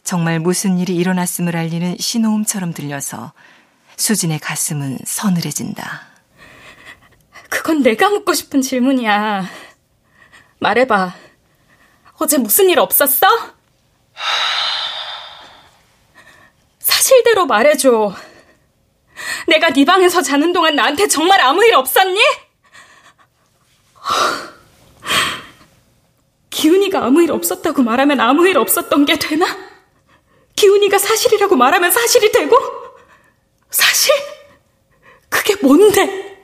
정말 0.04 0.40
무슨 0.40 0.80
일이 0.80 0.96
일어났음을 0.96 1.56
알리는 1.56 1.98
신호음처럼 2.00 2.74
들려서 2.74 3.34
수진의 3.98 4.40
가슴은 4.40 5.00
서늘해진다. 5.06 6.08
그건 7.50 7.84
내가 7.84 8.10
묻고 8.10 8.34
싶은 8.34 8.62
질문이야. 8.62 9.48
말해봐. 10.60 11.16
어제 12.18 12.38
무슨 12.38 12.70
일 12.70 12.80
없었어? 12.80 13.28
사실대로 16.80 17.46
말해줘. 17.46 18.16
내가 19.48 19.70
네 19.72 19.86
방에서 19.86 20.22
자는 20.22 20.52
동안 20.52 20.76
나한테 20.76 21.08
정말 21.08 21.42
아무 21.42 21.64
일 21.64 21.76
없었니? 21.76 22.20
기훈이가 26.66 27.06
아무 27.06 27.22
일 27.22 27.32
없었다고 27.32 27.84
말하면 27.84 28.20
아무 28.20 28.48
일 28.48 28.58
없었던 28.58 29.06
게 29.06 29.20
되나? 29.20 29.46
기훈이가 30.56 30.98
사실이라고 30.98 31.56
말하면 31.56 31.92
사실이 31.92 32.32
되고? 32.32 32.58
사실? 33.70 34.16
그게 35.30 35.54
뭔데? 35.62 36.40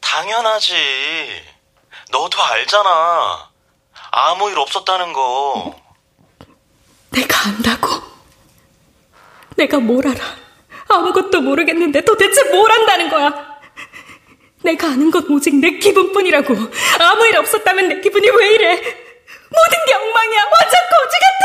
당연하지. 0.00 0.74
너도 2.10 2.42
알잖아. 2.42 3.50
아무 4.10 4.50
일 4.50 4.58
없었다는 4.58 5.12
거. 5.12 5.78
내가 7.10 7.48
안다고? 7.48 7.88
내가 9.56 9.80
뭘 9.80 10.08
알아? 10.08 10.24
아무것도 10.88 11.42
모르겠는데 11.42 12.06
도대체 12.06 12.42
뭘 12.44 12.72
안다는 12.72 13.10
거야? 13.10 13.51
내가 14.64 14.88
아는 14.88 15.10
건 15.10 15.26
오직 15.30 15.54
내 15.56 15.78
기분뿐이라고. 15.78 16.54
아무 17.00 17.26
일 17.26 17.36
없었다면 17.36 17.88
내 17.88 18.00
기분이 18.00 18.28
왜 18.28 18.54
이래? 18.54 18.74
모든 18.76 19.84
게 19.86 19.94
엉망이야. 19.94 20.40
완전 20.44 20.80
거지 20.90 21.18
같아. 21.22 21.42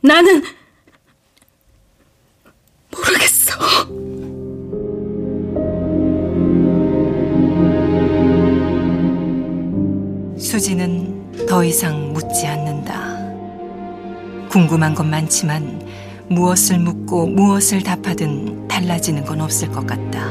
나는 0.00 0.42
모르겠어. 2.90 3.52
수지는 10.38 11.46
더 11.46 11.62
이상 11.64 12.12
묻지 12.12 12.46
않는다. 12.46 13.12
궁금한 14.50 14.94
건 14.94 15.08
많지만 15.08 15.81
무엇을 16.34 16.78
묻고 16.78 17.26
무엇을 17.26 17.82
답하든 17.82 18.68
달라지는 18.68 19.24
건 19.24 19.40
없을 19.40 19.70
것 19.70 19.86
같다. 19.86 20.28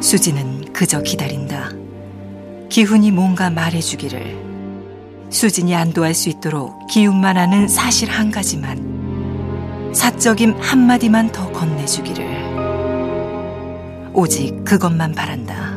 수지는 0.00 0.72
그저 0.72 1.02
기다린다. 1.02 1.70
기훈이 2.68 3.10
뭔가 3.10 3.50
말해주기를. 3.50 4.48
수진이 5.30 5.74
안도할 5.74 6.14
수 6.14 6.28
있도록 6.28 6.86
기운만 6.88 7.36
하는 7.36 7.68
사실 7.68 8.08
한 8.08 8.30
가지만 8.30 9.92
사적임 9.92 10.54
한마디만 10.60 11.32
더 11.32 11.50
건네주기를 11.52 12.48
오직 14.14 14.64
그것만 14.64 15.12
바란다. 15.12 15.76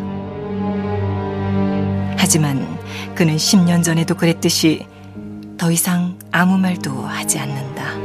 하지만 2.17 2.65
그는 3.15 3.35
10년 3.35 3.83
전에도 3.83 4.15
그랬듯이 4.15 4.85
더 5.57 5.71
이상 5.71 6.17
아무 6.31 6.57
말도 6.57 7.03
하지 7.03 7.39
않는다. 7.39 8.00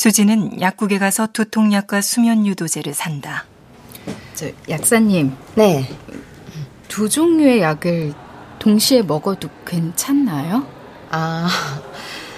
수지는 0.00 0.62
약국에 0.62 0.98
가서 0.98 1.26
두통약과 1.26 2.00
수면유도제를 2.00 2.94
산다. 2.94 3.44
저 4.32 4.46
약사님. 4.66 5.36
네. 5.56 5.86
두 6.88 7.10
종류의 7.10 7.60
약을 7.60 8.14
동시에 8.58 9.02
먹어도 9.02 9.50
괜찮나요? 9.66 10.66
아, 11.10 11.50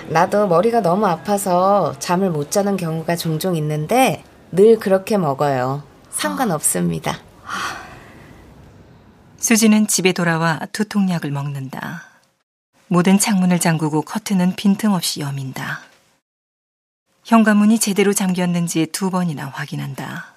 나도 0.08 0.48
머리가 0.48 0.80
너무 0.80 1.06
아파서 1.06 1.94
잠을 2.00 2.30
못 2.30 2.50
자는 2.50 2.76
경우가 2.76 3.14
종종 3.14 3.54
있는데 3.54 4.24
늘 4.50 4.80
그렇게 4.80 5.16
먹어요. 5.16 5.84
상관없습니다. 6.10 7.16
수지는 9.38 9.86
집에 9.86 10.10
돌아와 10.12 10.58
두통약을 10.72 11.30
먹는다. 11.30 12.02
모든 12.88 13.20
창문을 13.20 13.60
잠그고 13.60 14.02
커튼은 14.02 14.56
빈틈없이 14.56 15.20
여민다. 15.20 15.91
현관문이 17.32 17.78
제대로 17.78 18.12
잠겼는지 18.12 18.88
두 18.92 19.08
번이나 19.08 19.46
확인한다. 19.46 20.34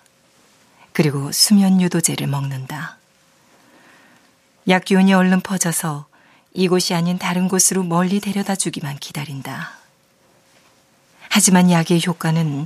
그리고 0.94 1.30
수면 1.34 1.82
유도제를 1.82 2.26
먹는다. 2.26 2.96
약 4.70 4.86
기운이 4.86 5.14
얼른 5.14 5.42
퍼져서 5.42 6.06
이곳이 6.54 6.94
아닌 6.94 7.18
다른 7.20 7.50
곳으로 7.50 7.84
멀리 7.84 8.22
데려다 8.22 8.56
주기만 8.56 8.96
기다린다. 9.00 9.72
하지만 11.28 11.70
약의 11.70 12.02
효과는 12.08 12.66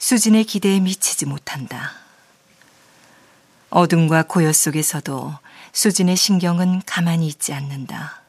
수진의 0.00 0.42
기대에 0.42 0.80
미치지 0.80 1.26
못한다. 1.26 1.92
어둠과 3.70 4.24
고요 4.24 4.52
속에서도 4.52 5.34
수진의 5.72 6.16
신경은 6.16 6.82
가만히 6.84 7.28
있지 7.28 7.52
않는다. 7.54 8.22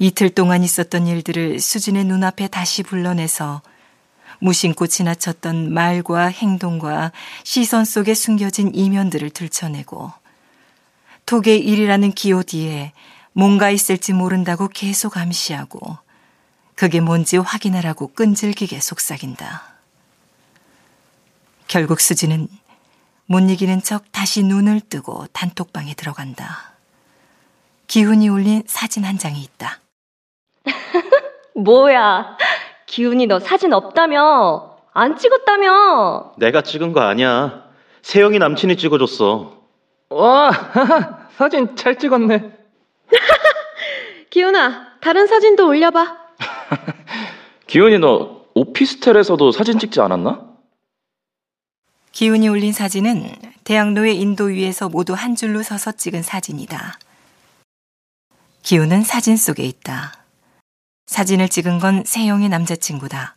이틀 0.00 0.30
동안 0.30 0.64
있었던 0.64 1.06
일들을 1.06 1.60
수진의 1.60 2.06
눈앞에 2.06 2.48
다시 2.48 2.82
불러내서 2.82 3.62
무심코 4.40 4.86
지나쳤던 4.86 5.72
말과 5.72 6.26
행동과 6.26 7.12
시선 7.44 7.84
속에 7.84 8.14
숨겨진 8.14 8.74
이면들을 8.74 9.30
들춰내고 9.30 10.12
톡의 11.26 11.60
일이라는 11.60 12.12
기호 12.12 12.42
뒤에 12.42 12.92
뭔가 13.32 13.70
있을지 13.70 14.12
모른다고 14.12 14.68
계속 14.68 15.16
암시하고 15.16 15.98
그게 16.74 17.00
뭔지 17.00 17.36
확인하라고 17.36 18.08
끈질기게 18.14 18.80
속삭인다. 18.80 19.62
결국 21.68 22.00
수지는 22.00 22.48
못 23.26 23.38
이기는 23.48 23.82
척 23.82 24.10
다시 24.10 24.42
눈을 24.42 24.80
뜨고 24.80 25.26
단톡방에 25.32 25.94
들어간다. 25.94 26.72
기운이 27.86 28.28
올린 28.28 28.64
사진 28.66 29.04
한 29.04 29.18
장이 29.18 29.40
있다. 29.42 29.78
뭐야? 31.54 32.36
기훈이 32.90 33.28
너 33.28 33.38
사진 33.38 33.72
없다며? 33.72 34.76
안 34.92 35.16
찍었다며? 35.16 36.32
내가 36.38 36.60
찍은 36.60 36.92
거 36.92 37.00
아니야. 37.00 37.70
세영이 38.02 38.40
남친이 38.40 38.76
찍어줬어. 38.76 39.62
와, 40.08 40.50
사진 41.36 41.76
잘 41.76 41.96
찍었네. 42.00 42.50
기훈아, 44.30 44.98
다른 45.00 45.28
사진도 45.28 45.68
올려봐. 45.68 46.18
기훈이 47.68 48.00
너 48.00 48.44
오피스텔에서도 48.54 49.52
사진 49.52 49.78
찍지 49.78 50.00
않았나? 50.00 50.48
기훈이 52.10 52.48
올린 52.48 52.72
사진은 52.72 53.36
대학로의 53.62 54.20
인도 54.20 54.46
위에서 54.46 54.88
모두 54.88 55.12
한 55.12 55.36
줄로 55.36 55.62
서서 55.62 55.92
찍은 55.92 56.24
사진이다. 56.24 56.98
기훈은 58.64 59.04
사진 59.04 59.36
속에 59.36 59.62
있다. 59.62 60.19
사진을 61.10 61.48
찍은 61.48 61.80
건 61.80 62.04
세영의 62.06 62.48
남자친구다. 62.50 63.36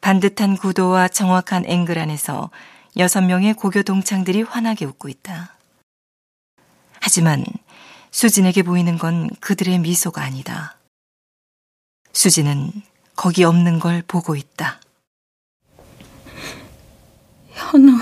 반듯한 0.00 0.56
구도와 0.56 1.08
정확한 1.08 1.64
앵글 1.66 1.98
안에서 1.98 2.50
여섯 2.96 3.22
명의 3.22 3.54
고교 3.54 3.82
동창들이 3.82 4.42
환하게 4.42 4.84
웃고 4.84 5.08
있다. 5.08 5.56
하지만 7.00 7.44
수진에게 8.12 8.62
보이는 8.62 8.98
건 8.98 9.28
그들의 9.40 9.80
미소가 9.80 10.22
아니다. 10.22 10.78
수진은 12.12 12.70
거기 13.16 13.42
없는 13.42 13.80
걸 13.80 14.02
보고 14.06 14.36
있다. 14.36 14.80
현우, 17.50 17.98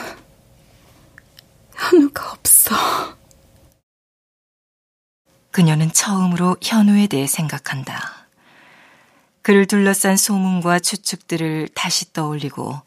현우가 1.74 2.32
없어. 2.32 2.76
그녀는 5.50 5.90
처음으로 5.90 6.58
현우에 6.60 7.06
대해 7.06 7.26
생각한다. 7.26 8.17
그를 9.48 9.64
둘러싼 9.64 10.18
소문과 10.18 10.78
추측들을 10.78 11.70
다시 11.74 12.12
떠올리고 12.12 12.82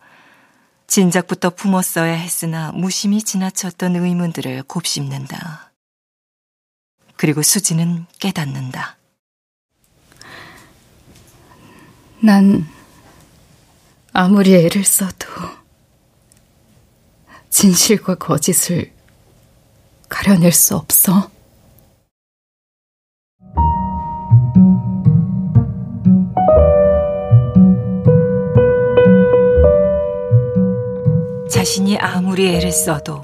진작부터 0.85 1.49
품었어야 1.49 2.13
했으나 2.13 2.71
무심히 2.71 3.23
지나쳤던 3.23 3.95
의문들을 3.95 4.61
곱씹는다. 4.67 5.71
그리고 7.15 7.41
수지는 7.41 8.05
깨닫는다. 8.19 8.97
난 12.19 12.69
아무리 14.13 14.53
애를 14.53 14.83
써도 14.83 15.27
진실과 17.49 18.13
거짓을 18.13 18.93
가려낼 20.09 20.51
수 20.51 20.75
없어. 20.75 21.30
자신이 31.71 31.97
아무리 31.99 32.49
애를 32.49 32.69
써도 32.69 33.23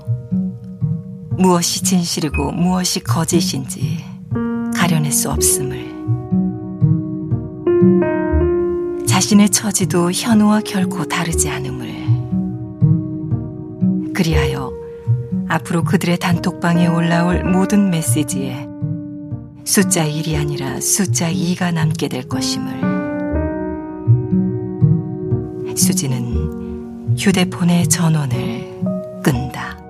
무엇이 1.31 1.83
진실이고 1.83 2.53
무엇이 2.53 3.01
거짓인지 3.01 4.05
가려낼 4.73 5.11
수 5.11 5.29
없음을. 5.29 5.85
자신의 9.05 9.49
처지도 9.49 10.13
현우와 10.13 10.61
결코 10.61 11.03
다르지 11.03 11.49
않음을. 11.49 11.89
그리하여 14.13 14.71
앞으로 15.49 15.83
그들의 15.83 16.17
단톡방에 16.17 16.87
올라올 16.87 17.43
모든 17.43 17.89
메시지에 17.89 18.65
숫자 19.65 20.05
1이 20.07 20.39
아니라 20.39 20.79
숫자 20.79 21.29
2가 21.29 21.73
남게 21.73 22.07
될 22.07 22.25
것임을. 22.29 22.95
수지는 25.75 26.36
휴대폰의 27.17 27.87
전원을 27.89 28.81
끈다. 29.23 29.86